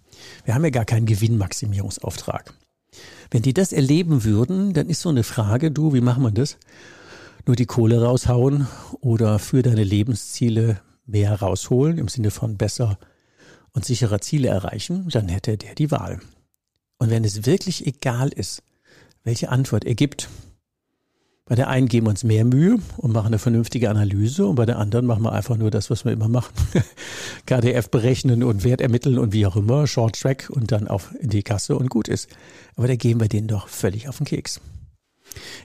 Wir 0.46 0.54
haben 0.54 0.64
ja 0.64 0.70
gar 0.70 0.86
keinen 0.86 1.06
Gewinnmaximierungsauftrag. 1.06 2.54
Wenn 3.32 3.42
die 3.42 3.54
das 3.54 3.74
erleben 3.74 4.24
würden, 4.24 4.74
dann 4.74 4.90
ist 4.90 5.02
so 5.02 5.10
eine 5.10 5.24
Frage, 5.24 5.72
du, 5.72 5.94
wie 5.94 6.02
machen 6.02 6.24
wir 6.24 6.32
das? 6.32 6.58
Nur 7.46 7.56
die 7.56 7.66
Kohle 7.66 8.02
raushauen 8.02 8.68
oder 9.02 9.40
für 9.40 9.64
deine 9.64 9.84
Lebensziele 9.84 10.80
mehr 11.06 11.42
rausholen 11.42 11.98
im 11.98 12.08
Sinne 12.08 12.32
von 12.32 12.58
besser 12.58 12.98
und 13.74 13.86
sicherer 13.86 14.22
Ziele 14.22 14.50
erreichen, 14.50 15.08
dann 15.10 15.30
hätte 15.30 15.58
der 15.58 15.76
die 15.76 15.92
Wahl. 15.92 16.20
Und 16.98 17.10
wenn 17.10 17.24
es 17.24 17.46
wirklich 17.46 17.86
egal 17.86 18.30
ist, 18.30 18.64
welche 19.24 19.50
Antwort 19.50 19.86
er 19.86 19.96
gibt, 19.96 20.30
bei 21.46 21.56
der 21.56 21.68
einen 21.68 21.90
geben 21.90 22.06
wir 22.06 22.12
uns 22.12 22.24
mehr 22.24 22.46
Mühe 22.46 22.78
und 22.96 23.12
machen 23.12 23.28
eine 23.28 23.40
vernünftige 23.40 23.90
Analyse 23.90 24.48
und 24.48 24.56
bei 24.56 24.66
der 24.66 24.80
anderen 24.80 25.06
machen 25.06 25.24
wir 25.24 25.34
einfach 25.34 25.58
nur 25.58 25.72
das, 25.72 25.90
was 25.90 26.06
wir 26.06 26.14
immer 26.14 26.30
machen. 26.30 26.54
KDF 27.46 27.90
berechnen 27.90 28.44
und 28.44 28.64
Wert 28.64 28.80
ermitteln 28.80 29.20
und 29.20 29.34
wie 29.34 29.46
auch 29.46 29.58
immer, 29.58 29.86
Short 29.86 30.18
Track 30.18 30.50
und 30.50 30.72
dann 30.72 30.88
auf 30.88 31.14
die 31.22 31.44
Kasse 31.44 31.76
und 31.76 31.90
gut 31.90 32.08
ist. 32.08 32.30
Aber 32.78 32.88
da 32.88 32.96
gehen 32.96 33.20
wir 33.20 33.28
denen 33.28 33.50
doch 33.50 33.68
völlig 33.68 34.08
auf 34.08 34.18
den 34.18 34.26
Keks. 34.26 34.62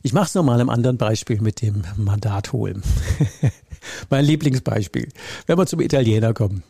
Ich 0.02 0.12
mache 0.12 0.26
es 0.26 0.34
nochmal 0.34 0.58
im 0.60 0.68
anderen 0.68 0.98
Beispiel 0.98 1.40
mit 1.40 1.62
dem 1.62 1.84
Mandat 1.96 2.52
holen. 2.52 2.82
mein 4.10 4.24
Lieblingsbeispiel. 4.24 5.08
Wenn 5.46 5.58
wir 5.58 5.66
zum 5.66 5.80
Italiener 5.80 6.34
kommen, 6.34 6.64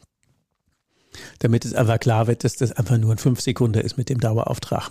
damit 1.41 1.65
es 1.65 1.75
einfach 1.75 1.99
klar 2.01 2.27
wird, 2.27 2.45
dass 2.45 2.57
das 2.57 2.73
einfach 2.73 2.99
nur 2.99 3.13
ein 3.13 3.19
5 3.19 3.41
Sekunden 3.41 3.81
ist 3.81 3.97
mit 3.97 4.09
dem 4.09 4.21
Dauerauftrag. 4.21 4.91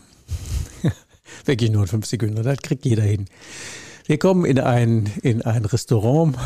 Wirklich 1.45 1.71
nur 1.71 1.83
ein 1.83 1.87
5 1.87 2.05
Sekunden, 2.05 2.41
das 2.41 2.57
kriegt 2.59 2.85
jeder 2.85 3.03
hin. 3.03 3.25
Wir 4.05 4.17
kommen 4.17 4.45
in 4.45 4.59
ein, 4.59 5.09
in 5.21 5.41
ein 5.41 5.65
Restaurant 5.65 6.37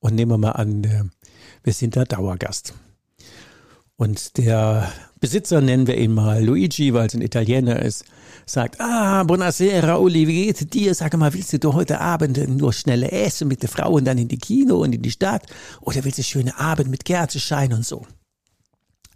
und 0.00 0.14
nehmen 0.14 0.32
wir 0.32 0.38
mal 0.38 0.52
an, 0.52 0.84
äh, 0.84 1.04
wir 1.64 1.72
sind 1.72 1.96
da 1.96 2.04
Dauergast. 2.04 2.74
Und 3.96 4.36
der 4.36 4.92
Besitzer, 5.18 5.60
nennen 5.60 5.88
wir 5.88 5.98
ihn 5.98 6.14
mal 6.14 6.44
Luigi, 6.44 6.94
weil 6.94 7.08
es 7.08 7.14
ein 7.14 7.22
Italiener 7.22 7.82
ist, 7.82 8.04
sagt, 8.46 8.80
ah, 8.80 9.24
buonasera 9.24 9.96
Uli, 9.96 10.28
wie 10.28 10.44
geht's 10.44 10.64
dir? 10.66 10.94
Sag 10.94 11.16
mal, 11.16 11.34
willst 11.34 11.64
du 11.64 11.72
heute 11.72 12.00
Abend 12.00 12.48
nur 12.48 12.72
schnelle 12.72 13.10
Essen 13.10 13.48
mit 13.48 13.62
der 13.62 13.68
Frau 13.68 13.92
und 13.92 14.04
dann 14.04 14.18
in 14.18 14.28
die 14.28 14.38
Kino 14.38 14.82
und 14.82 14.94
in 14.94 15.02
die 15.02 15.10
Stadt? 15.10 15.46
Oder 15.80 16.04
willst 16.04 16.18
du 16.18 16.22
schöne 16.22 16.56
Abend 16.58 16.88
mit 16.90 17.04
Kerzenschein 17.04 17.72
und 17.72 17.84
so? 17.84 18.06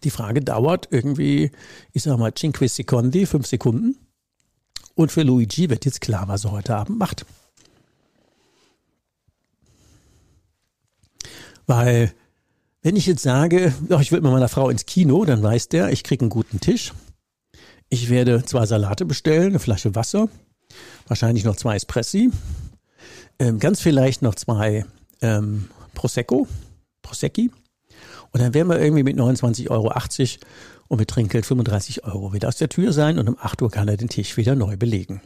Die 0.04 0.10
Frage 0.10 0.40
dauert 0.40 0.88
irgendwie, 0.90 1.50
ich 1.92 2.02
sag 2.02 2.18
mal, 2.18 2.32
cinque 2.32 2.68
secondi, 2.68 3.26
fünf 3.26 3.46
Sekunden. 3.46 3.96
Und 4.94 5.12
für 5.12 5.22
Luigi 5.22 5.70
wird 5.70 5.84
jetzt 5.84 6.00
klar, 6.00 6.28
was 6.28 6.44
er 6.44 6.52
heute 6.52 6.76
Abend 6.76 6.98
macht. 6.98 7.24
Weil, 11.66 12.12
wenn 12.82 12.96
ich 12.96 13.06
jetzt 13.06 13.22
sage, 13.22 13.72
ich 14.00 14.12
will 14.12 14.20
mit 14.20 14.32
meiner 14.32 14.48
Frau 14.48 14.68
ins 14.68 14.84
Kino, 14.84 15.24
dann 15.24 15.42
weiß 15.42 15.68
der, 15.68 15.90
ich 15.90 16.04
kriege 16.04 16.22
einen 16.22 16.30
guten 16.30 16.60
Tisch. 16.60 16.92
Ich 17.88 18.10
werde 18.10 18.44
zwei 18.44 18.66
Salate 18.66 19.04
bestellen, 19.04 19.50
eine 19.50 19.58
Flasche 19.58 19.94
Wasser, 19.94 20.28
wahrscheinlich 21.06 21.44
noch 21.44 21.56
zwei 21.56 21.76
Espressi, 21.76 22.30
ähm, 23.38 23.58
ganz 23.58 23.80
vielleicht 23.80 24.22
noch 24.22 24.34
zwei 24.34 24.84
ähm, 25.20 25.68
Prosecco, 25.94 26.48
Prosecchi 27.02 27.50
und 28.32 28.40
dann 28.40 28.54
wären 28.54 28.68
wir 28.68 28.80
irgendwie 28.80 29.02
mit 29.02 29.16
29,80 29.16 29.70
Euro 29.70 29.92
und 30.88 30.98
mit 30.98 31.08
Trinkgeld 31.08 31.46
35 31.46 32.04
Euro 32.04 32.32
wieder 32.32 32.48
aus 32.48 32.56
der 32.56 32.68
Tür 32.68 32.92
sein 32.92 33.18
und 33.18 33.28
um 33.28 33.36
8 33.40 33.62
Uhr 33.62 33.70
kann 33.70 33.88
er 33.88 33.96
den 33.96 34.08
Tisch 34.08 34.36
wieder 34.36 34.54
neu 34.54 34.76
belegen. 34.76 35.20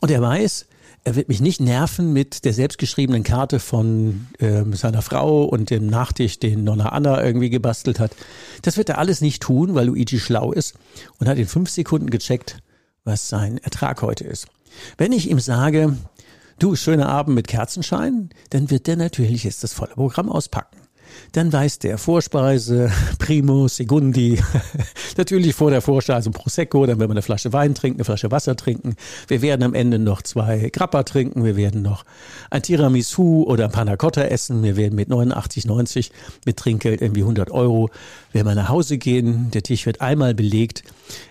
Und 0.00 0.10
er 0.10 0.22
weiß, 0.22 0.66
er 1.04 1.16
wird 1.16 1.28
mich 1.28 1.40
nicht 1.40 1.60
nerven 1.60 2.12
mit 2.12 2.44
der 2.44 2.52
selbstgeschriebenen 2.52 3.22
Karte 3.22 3.58
von 3.58 4.26
äh, 4.38 4.64
seiner 4.72 5.00
Frau 5.00 5.44
und 5.44 5.70
dem 5.70 5.86
Nachtisch, 5.86 6.38
den 6.38 6.64
Nonna 6.64 6.90
Anna 6.90 7.24
irgendwie 7.24 7.48
gebastelt 7.48 7.98
hat. 7.98 8.12
Das 8.62 8.76
wird 8.76 8.90
er 8.90 8.98
alles 8.98 9.22
nicht 9.22 9.42
tun, 9.42 9.74
weil 9.74 9.86
Luigi 9.86 10.20
schlau 10.20 10.52
ist 10.52 10.74
und 11.18 11.28
hat 11.28 11.38
in 11.38 11.46
fünf 11.46 11.70
Sekunden 11.70 12.10
gecheckt, 12.10 12.58
was 13.04 13.28
sein 13.28 13.58
Ertrag 13.58 14.02
heute 14.02 14.24
ist. 14.24 14.48
Wenn 14.98 15.12
ich 15.12 15.30
ihm 15.30 15.40
sage, 15.40 15.96
du, 16.58 16.76
schöner 16.76 17.08
Abend 17.08 17.34
mit 17.34 17.48
Kerzenschein, 17.48 18.28
dann 18.50 18.70
wird 18.70 18.86
der 18.86 18.96
natürlich 18.96 19.44
jetzt 19.44 19.64
das 19.64 19.72
volle 19.72 19.94
Programm 19.94 20.30
auspacken. 20.30 20.79
Dann 21.32 21.52
weiß 21.52 21.78
der 21.78 21.98
Vorspeise, 21.98 22.90
Primo, 23.18 23.68
Segundi, 23.68 24.40
natürlich 25.16 25.54
vor 25.54 25.70
der 25.70 25.80
Vorspeise 25.80 26.30
ein 26.30 26.32
Prosecco, 26.32 26.86
dann 26.86 26.98
werden 26.98 27.10
wir 27.10 27.14
eine 27.14 27.22
Flasche 27.22 27.52
Wein 27.52 27.74
trinken, 27.74 27.98
eine 27.98 28.04
Flasche 28.04 28.30
Wasser 28.30 28.56
trinken. 28.56 28.96
Wir 29.28 29.42
werden 29.42 29.62
am 29.62 29.74
Ende 29.74 29.98
noch 29.98 30.22
zwei 30.22 30.70
Grappa 30.70 31.02
trinken, 31.02 31.44
wir 31.44 31.56
werden 31.56 31.82
noch 31.82 32.04
ein 32.50 32.62
Tiramisu 32.62 33.44
oder 33.44 33.64
ein 33.64 33.72
Panna 33.72 33.96
Cotta 33.96 34.22
essen, 34.22 34.62
wir 34.62 34.76
werden 34.76 34.94
mit 34.94 35.08
89, 35.08 35.66
90 35.66 36.12
mit 36.46 36.56
Trinkgeld 36.56 37.00
irgendwie 37.02 37.22
100 37.22 37.50
Euro, 37.50 37.90
werden 38.32 38.46
wir 38.46 38.54
nach 38.54 38.68
Hause 38.68 38.98
gehen, 38.98 39.50
der 39.50 39.62
Tisch 39.62 39.86
wird 39.86 40.00
einmal 40.00 40.34
belegt, 40.34 40.84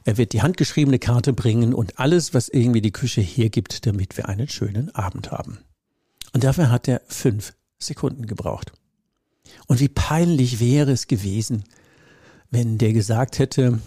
er 0.06 0.18
wird 0.18 0.34
die 0.34 0.42
handgeschriebene 0.42 1.00
Karte 1.00 1.34
bringen 1.34 1.74
und 1.74 2.00
alles, 2.00 2.34
was 2.34 2.50
irgendwie 2.50 2.82
die 2.82 2.92
Küche 2.92 3.22
hergibt, 3.22 3.86
damit 3.86 4.18
wir 4.18 4.30
einen 4.30 4.48
schönen 4.48 4.94
Abend 4.96 5.32
haben. 5.32 5.60
Und 6.34 6.44
dafür 6.44 6.70
hat 6.70 6.88
er 6.88 7.02
fünf 7.08 7.54
Sekunden 7.80 8.28
gebraucht. 8.28 8.72
Und 9.68 9.79
wie 9.79 9.89
peinlich 9.89 10.60
wäre 10.60 10.91
es 10.91 11.08
gewesen, 11.08 11.63
wenn 12.51 12.77
der 12.77 12.94
gesagt 12.94 13.39
hätte, 13.39 13.79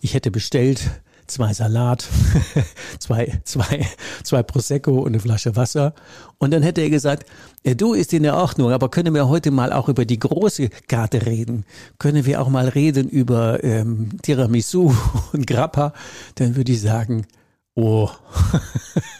ich 0.00 0.14
hätte 0.14 0.30
bestellt 0.30 0.90
zwei 1.26 1.52
Salat, 1.52 2.06
zwei, 2.98 3.40
zwei, 3.44 3.86
zwei 4.22 4.42
Prosecco 4.42 4.98
und 4.98 5.08
eine 5.08 5.20
Flasche 5.20 5.56
Wasser. 5.56 5.94
Und 6.38 6.52
dann 6.52 6.62
hätte 6.62 6.82
er 6.82 6.90
gesagt, 6.90 7.28
du 7.64 7.94
ist 7.94 8.12
in 8.12 8.24
der 8.24 8.36
Ordnung, 8.36 8.70
aber 8.72 8.90
können 8.90 9.14
wir 9.14 9.28
heute 9.28 9.50
mal 9.50 9.72
auch 9.72 9.88
über 9.88 10.04
die 10.04 10.18
große 10.18 10.68
Karte 10.88 11.26
reden? 11.26 11.64
Können 11.98 12.26
wir 12.26 12.40
auch 12.40 12.48
mal 12.48 12.68
reden 12.68 13.08
über 13.08 13.62
ähm, 13.64 14.10
Tiramisu 14.22 14.94
und 15.32 15.46
Grappa? 15.46 15.92
Dann 16.34 16.56
würde 16.56 16.72
ich 16.72 16.80
sagen, 16.80 17.26
oh, 17.74 18.10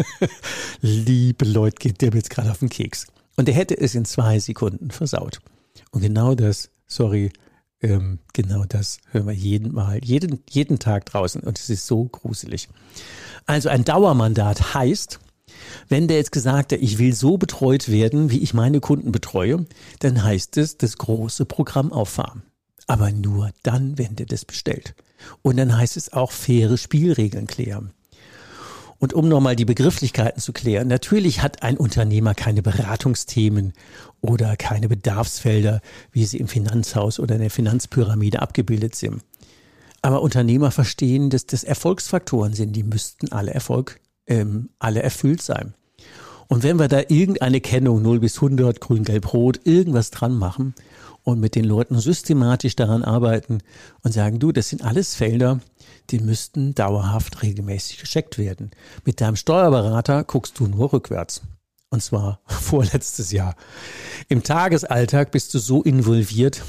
liebe 0.81 1.45
Leute, 1.45 1.76
geht 1.76 2.02
der 2.02 2.11
jetzt 2.11 2.31
gerade 2.31 2.50
auf 2.50 2.59
den 2.59 2.69
Keks. 2.69 3.07
Und 3.37 3.49
er 3.49 3.54
hätte 3.54 3.78
es 3.78 3.95
in 3.95 4.04
zwei 4.04 4.38
Sekunden 4.38 4.90
versaut. 4.90 5.40
Und 5.95 6.01
genau 6.01 6.35
das, 6.35 6.71
sorry, 6.89 7.31
ähm, 7.81 8.19
genau 8.33 8.65
das 8.65 8.99
hören 9.13 9.29
wir 9.29 9.33
jeden 9.33 9.73
Mal, 9.73 10.01
jeden, 10.05 10.43
jeden 10.51 10.81
Tag 10.81 11.07
draußen. 11.07 11.41
Und 11.41 11.57
es 11.57 11.71
ist 11.71 11.87
so 11.87 12.05
gruselig. 12.07 12.69
Also 13.47 13.69
ein 13.69 13.85
Dauermandat 13.85 14.75
heißt, 14.75 15.21
wenn 15.89 16.09
der 16.09 16.17
jetzt 16.17 16.33
gesagt 16.33 16.73
hat, 16.73 16.81
ich 16.81 16.99
will 16.99 17.15
so 17.15 17.39
betreut 17.39 17.89
werden, 17.89 18.31
wie 18.31 18.41
ich 18.41 18.55
meine 18.55 18.81
Kunden 18.81 19.13
betreue, 19.13 19.67
dann 20.01 20.25
heißt 20.25 20.57
es 20.57 20.79
das 20.79 20.99
große 20.99 21.45
Programm 21.45 21.93
auffahren. 21.93 22.43
Aber 22.89 23.13
nur 23.13 23.53
dann, 23.63 23.97
wenn 23.97 24.17
der 24.17 24.27
das 24.27 24.45
bestellt. 24.45 24.97
Und 25.43 25.59
dann 25.59 25.77
heißt 25.77 25.97
es 25.97 26.13
auch 26.13 26.33
faire 26.33 26.77
Spielregeln 26.77 27.47
klären. 27.47 27.93
Und 29.05 29.13
um 29.13 29.29
nochmal 29.29 29.55
die 29.55 29.67
Begrifflichkeiten 29.67 30.41
zu 30.41 30.55
klären, 30.55 30.89
natürlich 30.89 31.43
hat 31.43 31.63
ein 31.63 31.77
Unternehmer 31.77 32.33
keine 32.33 32.63
Beratungsthemen 32.63 33.75
oder 34.23 34.57
keine 34.57 34.89
Bedarfsfelder, 34.89 35.83
wie 36.11 36.25
sie 36.25 36.39
im 36.39 36.49
Finanzhaus 36.49 37.21
oder 37.21 37.35
in 37.35 37.43
der 37.43 37.51
Finanzpyramide 37.51 38.41
abgebildet 38.41 38.95
sind. 38.95 39.21
Aber 40.01 40.23
Unternehmer 40.23 40.71
verstehen, 40.71 41.29
dass 41.29 41.45
das 41.45 41.65
Erfolgsfaktoren 41.65 42.55
sind, 42.55 42.73
die 42.73 42.83
müssten 42.83 43.31
alle 43.31 43.53
Erfolg, 43.53 44.01
ähm, 44.27 44.71
alle 44.79 45.03
erfüllt 45.03 45.43
sein. 45.43 45.75
Und 46.49 46.63
wenn 46.63 46.79
wir 46.79 46.89
da 46.89 47.01
irgendeine 47.07 47.61
Kennung 47.61 48.01
0 48.01 48.21
bis 48.21 48.37
100, 48.37 48.81
grün, 48.81 49.05
gelb, 49.05 49.35
rot, 49.35 49.61
irgendwas 49.65 50.13
dran 50.13 50.33
machen 50.33 50.75
und 51.25 51.41
mit 51.41 51.57
den 51.57 51.67
Leuten 51.67 51.99
systematisch 51.99 52.75
daran 52.75 53.05
arbeiten 53.05 53.59
und 54.03 54.13
sagen, 54.13 54.39
du, 54.39 54.51
das 54.51 54.71
sind 54.71 54.83
alles 54.83 55.15
Felder, 55.15 55.61
die 56.11 56.21
müssten 56.21 56.75
dauerhaft 56.75 57.43
regelmäßig 57.43 57.99
gecheckt 57.99 58.39
werden. 58.39 58.71
Mit 59.05 59.21
deinem 59.21 59.37
Steuerberater 59.37 60.25
guckst 60.25 60.59
du 60.59 60.67
nur 60.67 60.93
rückwärts. 60.93 61.43
Und 61.91 62.03
zwar 62.03 62.41
vorletztes 62.47 63.33
Jahr. 63.33 63.57
Im 64.29 64.43
Tagesalltag 64.43 65.31
bist 65.31 65.55
du 65.55 65.59
so 65.59 65.83
involviert, 65.83 66.63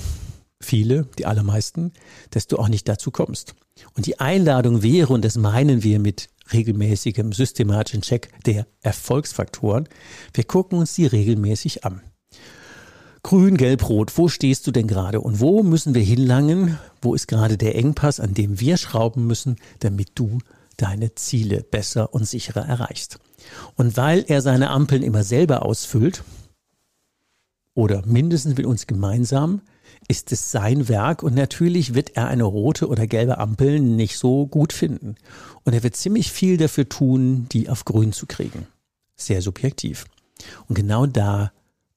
viele, 0.61 1.07
die 1.17 1.25
allermeisten, 1.25 1.93
dass 2.31 2.47
du 2.47 2.57
auch 2.57 2.69
nicht 2.69 2.87
dazu 2.87 3.11
kommst. 3.11 3.55
Und 3.95 4.05
die 4.05 4.19
Einladung 4.19 4.83
wäre, 4.83 5.13
und 5.13 5.25
das 5.25 5.37
meinen 5.37 5.83
wir 5.83 5.99
mit 5.99 6.29
regelmäßigem 6.53 7.33
systematischen 7.33 8.01
Check 8.01 8.29
der 8.45 8.67
Erfolgsfaktoren, 8.81 9.89
wir 10.33 10.43
gucken 10.43 10.79
uns 10.79 10.93
die 10.95 11.05
regelmäßig 11.05 11.83
an. 11.85 12.01
Grün, 13.25 13.57
Gelb, 13.57 13.89
Rot, 13.89 14.15
wo 14.19 14.27
stehst 14.27 14.67
du 14.67 14.71
denn 14.71 14.85
gerade 14.85 15.19
und 15.19 15.39
wo 15.39 15.63
müssen 15.63 15.95
wir 15.95 16.03
hinlangen? 16.03 16.77
Wo 17.01 17.15
ist 17.15 17.27
gerade 17.27 17.57
der 17.57 17.73
Engpass, 17.73 18.19
an 18.19 18.35
dem 18.35 18.59
wir 18.59 18.77
schrauben 18.77 19.25
müssen, 19.25 19.55
damit 19.79 20.11
du 20.13 20.37
deine 20.77 21.15
Ziele 21.15 21.63
besser 21.63 22.13
und 22.13 22.27
sicherer 22.27 22.67
erreichst? 22.67 23.17
Und 23.73 23.97
weil 23.97 24.25
er 24.27 24.43
seine 24.43 24.69
Ampeln 24.69 25.01
immer 25.01 25.23
selber 25.23 25.65
ausfüllt, 25.65 26.23
oder 27.73 28.05
mindestens 28.05 28.57
mit 28.57 28.67
uns 28.67 28.85
gemeinsam, 28.85 29.61
ist 30.07 30.31
es 30.31 30.51
sein 30.51 30.87
Werk 30.87 31.23
und 31.23 31.33
natürlich 31.33 31.95
wird 31.95 32.15
er 32.15 32.27
eine 32.27 32.43
rote 32.43 32.87
oder 32.87 33.07
gelbe 33.07 33.39
Ampel 33.39 33.79
nicht 33.79 34.19
so 34.19 34.45
gut 34.45 34.71
finden. 34.71 35.15
Und 35.63 35.73
er 35.73 35.81
wird 35.81 35.95
ziemlich 35.95 36.31
viel 36.31 36.57
dafür 36.57 36.87
tun, 36.87 37.47
die 37.51 37.69
auf 37.69 37.85
grün 37.85 38.13
zu 38.13 38.27
kriegen. 38.27 38.67
Sehr 39.15 39.41
subjektiv. 39.41 40.05
Und 40.67 40.75
genau 40.75 41.07
da 41.07 41.51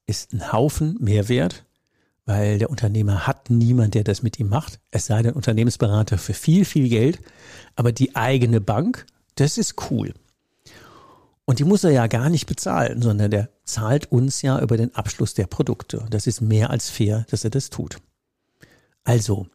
ist 0.09 0.33
ein 0.33 0.51
Haufen 0.51 0.97
Mehrwert, 0.99 1.65
weil 2.25 2.57
der 2.57 2.69
Unternehmer 2.69 3.27
hat 3.27 3.49
niemand, 3.49 3.93
der 3.93 4.03
das 4.03 4.23
mit 4.23 4.39
ihm 4.39 4.49
macht. 4.49 4.79
Es 4.91 5.05
sei 5.05 5.21
denn 5.21 5.33
Unternehmensberater 5.33 6.17
für 6.17 6.33
viel, 6.33 6.65
viel 6.65 6.89
Geld. 6.89 7.19
Aber 7.75 7.91
die 7.91 8.15
eigene 8.15 8.59
Bank, 8.59 9.05
das 9.35 9.57
ist 9.57 9.75
cool. 9.89 10.13
Und 11.45 11.59
die 11.59 11.63
muss 11.63 11.83
er 11.83 11.91
ja 11.91 12.07
gar 12.07 12.29
nicht 12.29 12.45
bezahlen, 12.45 13.01
sondern 13.01 13.31
der 13.31 13.49
zahlt 13.63 14.11
uns 14.11 14.41
ja 14.41 14.59
über 14.59 14.77
den 14.77 14.93
Abschluss 14.95 15.33
der 15.33 15.47
Produkte. 15.47 16.05
Das 16.09 16.27
ist 16.27 16.41
mehr 16.41 16.69
als 16.69 16.89
fair, 16.89 17.25
dass 17.29 17.43
er 17.43 17.49
das 17.49 17.69
tut. 17.69 17.97
Also, 19.03 19.47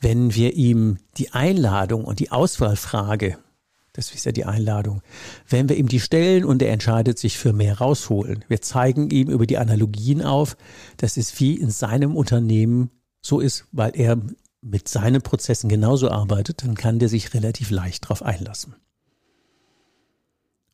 wenn 0.00 0.34
wir 0.34 0.54
ihm 0.54 0.98
die 1.18 1.32
Einladung 1.32 2.04
und 2.04 2.18
die 2.18 2.30
Auswahlfrage 2.30 3.38
das 3.96 4.12
ist 4.12 4.26
ja 4.26 4.32
die 4.32 4.44
Einladung. 4.44 5.02
Wenn 5.48 5.68
wir 5.68 5.76
ihm 5.76 5.88
die 5.88 6.00
stellen 6.00 6.44
und 6.44 6.62
er 6.62 6.72
entscheidet 6.72 7.18
sich 7.18 7.38
für 7.38 7.52
mehr 7.52 7.78
rausholen, 7.78 8.44
wir 8.48 8.60
zeigen 8.60 9.10
ihm 9.10 9.28
über 9.28 9.46
die 9.46 9.58
Analogien 9.58 10.22
auf, 10.22 10.56
dass 10.98 11.16
es 11.16 11.40
wie 11.40 11.54
in 11.54 11.70
seinem 11.70 12.14
Unternehmen 12.14 12.90
so 13.22 13.40
ist, 13.40 13.64
weil 13.72 13.92
er 13.94 14.20
mit 14.60 14.88
seinen 14.88 15.22
Prozessen 15.22 15.68
genauso 15.68 16.10
arbeitet, 16.10 16.62
dann 16.62 16.74
kann 16.74 16.98
der 16.98 17.08
sich 17.08 17.32
relativ 17.34 17.70
leicht 17.70 18.04
darauf 18.04 18.22
einlassen. 18.22 18.74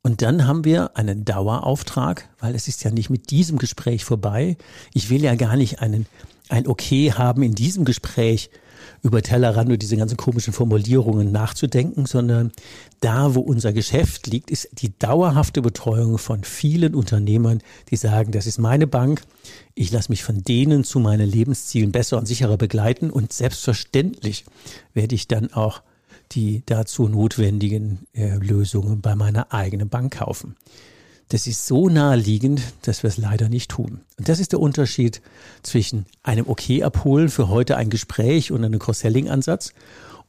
Und 0.02 0.20
dann 0.22 0.46
haben 0.46 0.64
wir 0.64 0.96
einen 0.96 1.24
Dauerauftrag, 1.24 2.28
weil 2.40 2.56
es 2.56 2.66
ist 2.66 2.82
ja 2.82 2.90
nicht 2.90 3.08
mit 3.08 3.30
diesem 3.30 3.58
Gespräch 3.58 4.04
vorbei. 4.04 4.56
Ich 4.94 5.10
will 5.10 5.22
ja 5.22 5.36
gar 5.36 5.56
nicht 5.56 5.80
einen, 5.80 6.06
ein 6.48 6.66
Okay 6.66 7.12
haben 7.12 7.44
in 7.44 7.54
diesem 7.54 7.84
Gespräch, 7.84 8.50
über 9.02 9.22
Tellerrand 9.22 9.70
und 9.70 9.82
diese 9.82 9.96
ganzen 9.96 10.16
komischen 10.16 10.52
Formulierungen 10.52 11.32
nachzudenken, 11.32 12.06
sondern 12.06 12.52
da, 13.00 13.34
wo 13.34 13.40
unser 13.40 13.72
Geschäft 13.72 14.26
liegt, 14.26 14.50
ist 14.50 14.68
die 14.74 14.96
dauerhafte 14.98 15.62
Betreuung 15.62 16.18
von 16.18 16.44
vielen 16.44 16.94
Unternehmern, 16.94 17.60
die 17.90 17.96
sagen, 17.96 18.32
das 18.32 18.46
ist 18.46 18.58
meine 18.58 18.86
Bank, 18.86 19.22
ich 19.74 19.90
lasse 19.90 20.10
mich 20.10 20.22
von 20.22 20.42
denen 20.42 20.84
zu 20.84 21.00
meinen 21.00 21.28
Lebenszielen 21.28 21.92
besser 21.92 22.18
und 22.18 22.26
sicherer 22.26 22.56
begleiten 22.56 23.10
und 23.10 23.32
selbstverständlich 23.32 24.44
werde 24.94 25.14
ich 25.14 25.28
dann 25.28 25.52
auch 25.52 25.82
die 26.32 26.62
dazu 26.66 27.08
notwendigen 27.08 28.06
äh, 28.14 28.36
Lösungen 28.36 29.00
bei 29.00 29.14
meiner 29.14 29.52
eigenen 29.52 29.88
Bank 29.88 30.14
kaufen. 30.14 30.56
Das 31.32 31.46
ist 31.46 31.66
so 31.66 31.88
naheliegend, 31.88 32.60
dass 32.82 33.02
wir 33.02 33.08
es 33.08 33.16
leider 33.16 33.48
nicht 33.48 33.70
tun. 33.70 34.02
Und 34.18 34.28
das 34.28 34.38
ist 34.38 34.52
der 34.52 34.60
Unterschied 34.60 35.22
zwischen 35.62 36.04
einem 36.22 36.46
Okay 36.46 36.82
abholen 36.82 37.30
für 37.30 37.48
heute 37.48 37.78
ein 37.78 37.88
Gespräch 37.88 38.52
und 38.52 38.62
einem 38.62 38.78
Cross-Selling-Ansatz 38.78 39.72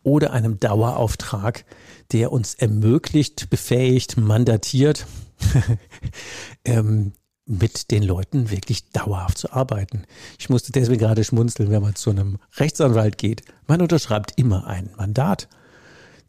oder 0.03 0.31
einem 0.31 0.61
Dauerauftrag, 0.61 1.65
der 2.13 2.31
uns 2.31 2.53
ermöglicht, 2.53 3.49
befähigt, 3.49 4.15
mandatiert, 4.15 5.05
ähm, 6.63 7.11
mit 7.45 7.91
den 7.91 8.03
Leuten 8.03 8.49
wirklich 8.49 8.89
dauerhaft 8.91 9.39
zu 9.39 9.51
arbeiten. 9.51 10.03
Ich 10.39 10.49
musste 10.49 10.71
deswegen 10.71 10.99
gerade 10.99 11.25
schmunzeln, 11.25 11.69
wenn 11.69 11.81
man 11.81 11.95
zu 11.95 12.11
einem 12.11 12.37
Rechtsanwalt 12.55 13.17
geht. 13.17 13.41
Man 13.67 13.81
unterschreibt 13.81 14.39
immer 14.39 14.67
ein 14.67 14.89
Mandat 14.95 15.49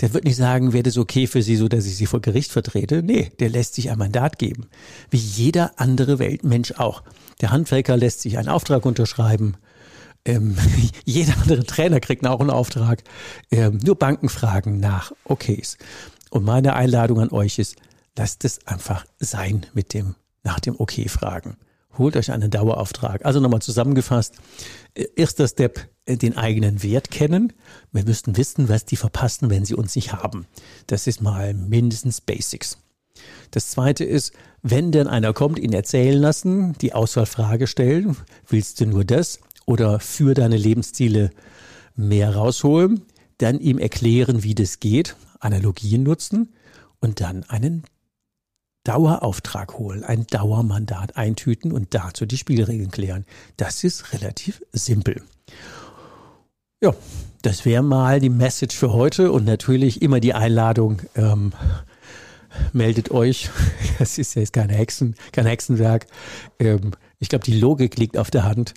der 0.00 0.12
wird 0.12 0.24
nicht 0.24 0.36
sagen, 0.36 0.72
wäre 0.72 0.82
das 0.82 0.98
okay 0.98 1.26
für 1.26 1.42
Sie, 1.42 1.56
so 1.56 1.68
dass 1.68 1.86
ich 1.86 1.96
Sie 1.96 2.06
vor 2.06 2.20
Gericht 2.20 2.50
vertrete. 2.50 3.02
Nee, 3.02 3.30
der 3.38 3.48
lässt 3.48 3.74
sich 3.74 3.90
ein 3.90 3.98
Mandat 3.98 4.38
geben. 4.38 4.66
Wie 5.10 5.18
jeder 5.18 5.72
andere 5.76 6.18
Weltmensch 6.18 6.72
auch. 6.72 7.02
Der 7.40 7.50
Handwerker 7.50 7.96
lässt 7.96 8.20
sich 8.20 8.38
einen 8.38 8.48
Auftrag 8.48 8.86
unterschreiben. 8.86 9.56
Ähm, 10.24 10.56
jeder 11.04 11.34
andere 11.42 11.64
Trainer 11.64 12.00
kriegt 12.00 12.26
auch 12.26 12.40
einen 12.40 12.50
Auftrag. 12.50 13.02
Ähm, 13.50 13.78
nur 13.84 13.96
Banken 13.96 14.28
fragen 14.28 14.80
nach 14.80 15.12
Okays. 15.24 15.78
Und 16.30 16.44
meine 16.44 16.74
Einladung 16.74 17.20
an 17.20 17.30
euch 17.30 17.58
ist, 17.58 17.76
lasst 18.16 18.44
es 18.44 18.66
einfach 18.66 19.04
sein 19.18 19.66
mit 19.74 19.94
dem, 19.94 20.16
nach 20.42 20.60
dem 20.60 20.78
Okay 20.78 21.08
fragen. 21.08 21.56
Holt 21.98 22.16
euch 22.16 22.32
einen 22.32 22.50
Dauerauftrag. 22.50 23.24
Also 23.24 23.40
nochmal 23.40 23.62
zusammengefasst. 23.62 24.34
Erster 25.16 25.48
Step, 25.48 25.88
äh, 26.06 26.16
den 26.16 26.36
eigenen 26.36 26.82
Wert 26.82 27.10
kennen. 27.10 27.52
Wir 27.92 28.04
müssten 28.04 28.36
wissen, 28.36 28.68
was 28.68 28.84
die 28.84 28.96
verpassen, 28.96 29.50
wenn 29.50 29.64
sie 29.64 29.74
uns 29.74 29.94
nicht 29.96 30.12
haben. 30.12 30.46
Das 30.86 31.06
ist 31.06 31.22
mal 31.22 31.54
mindestens 31.54 32.20
Basics. 32.20 32.78
Das 33.50 33.70
zweite 33.70 34.04
ist, 34.04 34.32
wenn 34.62 34.90
denn 34.90 35.06
einer 35.06 35.32
kommt, 35.32 35.58
ihn 35.58 35.72
erzählen 35.72 36.20
lassen, 36.20 36.72
die 36.80 36.94
Auswahlfrage 36.94 37.66
stellen, 37.66 38.16
willst 38.48 38.80
du 38.80 38.86
nur 38.86 39.04
das 39.04 39.38
oder 39.66 40.00
für 40.00 40.34
deine 40.34 40.56
Lebensziele 40.56 41.30
mehr 41.94 42.34
rausholen, 42.34 43.02
dann 43.38 43.60
ihm 43.60 43.78
erklären, 43.78 44.42
wie 44.42 44.54
das 44.54 44.80
geht, 44.80 45.16
Analogien 45.38 46.02
nutzen 46.02 46.52
und 47.00 47.20
dann 47.20 47.44
einen 47.44 47.84
Dauerauftrag 48.84 49.78
holen, 49.78 50.04
ein 50.04 50.26
Dauermandat 50.26 51.16
eintüten 51.16 51.72
und 51.72 51.94
dazu 51.94 52.26
die 52.26 52.36
Spielregeln 52.38 52.90
klären. 52.90 53.24
Das 53.56 53.82
ist 53.82 54.12
relativ 54.12 54.62
simpel. 54.72 55.22
Ja, 56.82 56.94
das 57.42 57.64
wäre 57.64 57.82
mal 57.82 58.20
die 58.20 58.30
Message 58.30 58.76
für 58.76 58.92
heute 58.92 59.32
und 59.32 59.44
natürlich 59.44 60.02
immer 60.02 60.20
die 60.20 60.34
Einladung. 60.34 61.00
Ähm, 61.14 61.52
meldet 62.72 63.10
euch. 63.10 63.50
Das 63.98 64.18
ist 64.18 64.34
jetzt 64.34 64.52
keine 64.52 64.74
Hexen, 64.74 65.14
kein 65.30 65.46
Hexenwerk. 65.46 66.06
Ähm, 66.58 66.92
ich 67.20 67.28
glaube, 67.28 67.44
die 67.44 67.58
Logik 67.58 67.96
liegt 67.96 68.18
auf 68.18 68.30
der 68.30 68.44
Hand 68.44 68.74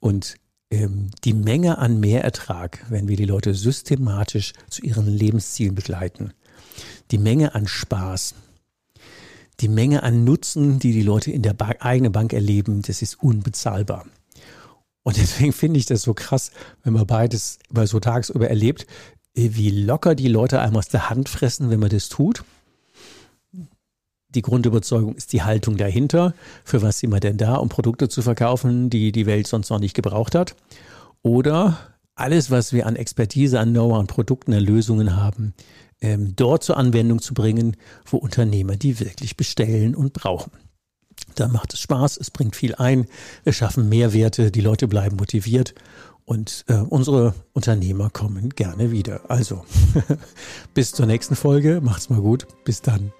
und 0.00 0.34
ähm, 0.72 1.10
die 1.24 1.34
Menge 1.34 1.78
an 1.78 2.00
Mehrertrag, 2.00 2.84
wenn 2.88 3.06
wir 3.06 3.16
die 3.16 3.24
Leute 3.24 3.54
systematisch 3.54 4.52
zu 4.68 4.82
ihren 4.82 5.06
Lebenszielen 5.06 5.76
begleiten, 5.76 6.32
die 7.12 7.18
Menge 7.18 7.54
an 7.54 7.68
Spaß, 7.68 8.34
die 9.60 9.68
Menge 9.68 10.02
an 10.02 10.24
Nutzen, 10.24 10.78
die 10.78 10.92
die 10.92 11.02
Leute 11.02 11.30
in 11.30 11.42
der 11.42 11.54
ba 11.54 11.72
eigenen 11.80 12.12
Bank 12.12 12.32
erleben, 12.32 12.82
das 12.82 13.02
ist 13.02 13.22
unbezahlbar. 13.22 14.06
Und 15.02 15.16
deswegen 15.16 15.52
finde 15.52 15.78
ich 15.78 15.86
das 15.86 16.02
so 16.02 16.14
krass, 16.14 16.50
wenn 16.82 16.92
man 16.92 17.06
beides 17.06 17.58
mal 17.70 17.86
so 17.86 18.00
tagsüber 18.00 18.48
erlebt, 18.48 18.86
wie 19.34 19.70
locker 19.70 20.14
die 20.14 20.28
Leute 20.28 20.60
einem 20.60 20.76
aus 20.76 20.88
der 20.88 21.10
Hand 21.10 21.28
fressen, 21.28 21.70
wenn 21.70 21.80
man 21.80 21.90
das 21.90 22.08
tut. 22.08 22.42
Die 24.30 24.42
Grundüberzeugung 24.42 25.14
ist 25.14 25.32
die 25.32 25.42
Haltung 25.42 25.76
dahinter. 25.76 26.34
Für 26.64 26.82
was 26.82 26.98
sind 26.98 27.12
wir 27.12 27.20
denn 27.20 27.36
da, 27.36 27.54
um 27.54 27.68
Produkte 27.68 28.08
zu 28.08 28.22
verkaufen, 28.22 28.90
die 28.90 29.12
die 29.12 29.26
Welt 29.26 29.46
sonst 29.46 29.70
noch 29.70 29.78
nicht 29.78 29.94
gebraucht 29.94 30.34
hat? 30.34 30.56
Oder 31.22 31.78
alles, 32.14 32.50
was 32.50 32.72
wir 32.72 32.86
an 32.86 32.96
Expertise, 32.96 33.60
an 33.60 33.70
Know-how, 33.70 34.00
an 34.00 34.06
Produkten, 34.06 34.52
an 34.54 34.64
Lösungen 34.64 35.16
haben, 35.16 35.54
ähm, 36.00 36.34
dort 36.36 36.64
zur 36.64 36.76
Anwendung 36.76 37.20
zu 37.20 37.34
bringen, 37.34 37.76
wo 38.04 38.18
Unternehmer 38.18 38.76
die 38.76 39.00
wirklich 39.00 39.36
bestellen 39.36 39.94
und 39.94 40.12
brauchen. 40.12 40.52
Da 41.34 41.48
macht 41.48 41.74
es 41.74 41.80
Spaß, 41.80 42.18
es 42.18 42.30
bringt 42.30 42.56
viel 42.56 42.74
ein, 42.74 43.06
wir 43.44 43.52
schaffen 43.52 43.88
Mehrwerte, 43.88 44.50
die 44.50 44.60
Leute 44.60 44.88
bleiben 44.88 45.16
motiviert 45.16 45.74
und 46.24 46.64
äh, 46.68 46.74
unsere 46.74 47.34
Unternehmer 47.52 48.10
kommen 48.10 48.50
gerne 48.50 48.90
wieder. 48.90 49.20
Also, 49.28 49.64
bis 50.74 50.92
zur 50.92 51.06
nächsten 51.06 51.36
Folge, 51.36 51.80
macht's 51.82 52.10
mal 52.10 52.20
gut, 52.20 52.46
bis 52.64 52.82
dann. 52.82 53.12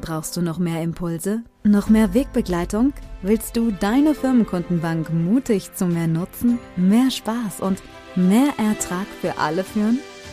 Brauchst 0.00 0.36
du 0.36 0.42
noch 0.42 0.58
mehr 0.58 0.82
Impulse? 0.82 1.42
Noch 1.64 1.88
mehr 1.88 2.14
Wegbegleitung? 2.14 2.92
Willst 3.22 3.56
du 3.56 3.72
deine 3.72 4.14
Firmenkundenbank 4.14 5.12
mutig 5.12 5.74
zu 5.74 5.86
mehr 5.86 6.06
Nutzen, 6.06 6.58
mehr 6.76 7.10
Spaß 7.10 7.60
und 7.60 7.82
mehr 8.14 8.52
Ertrag 8.58 9.06
für 9.20 9.38
alle 9.38 9.64
führen? 9.64 9.98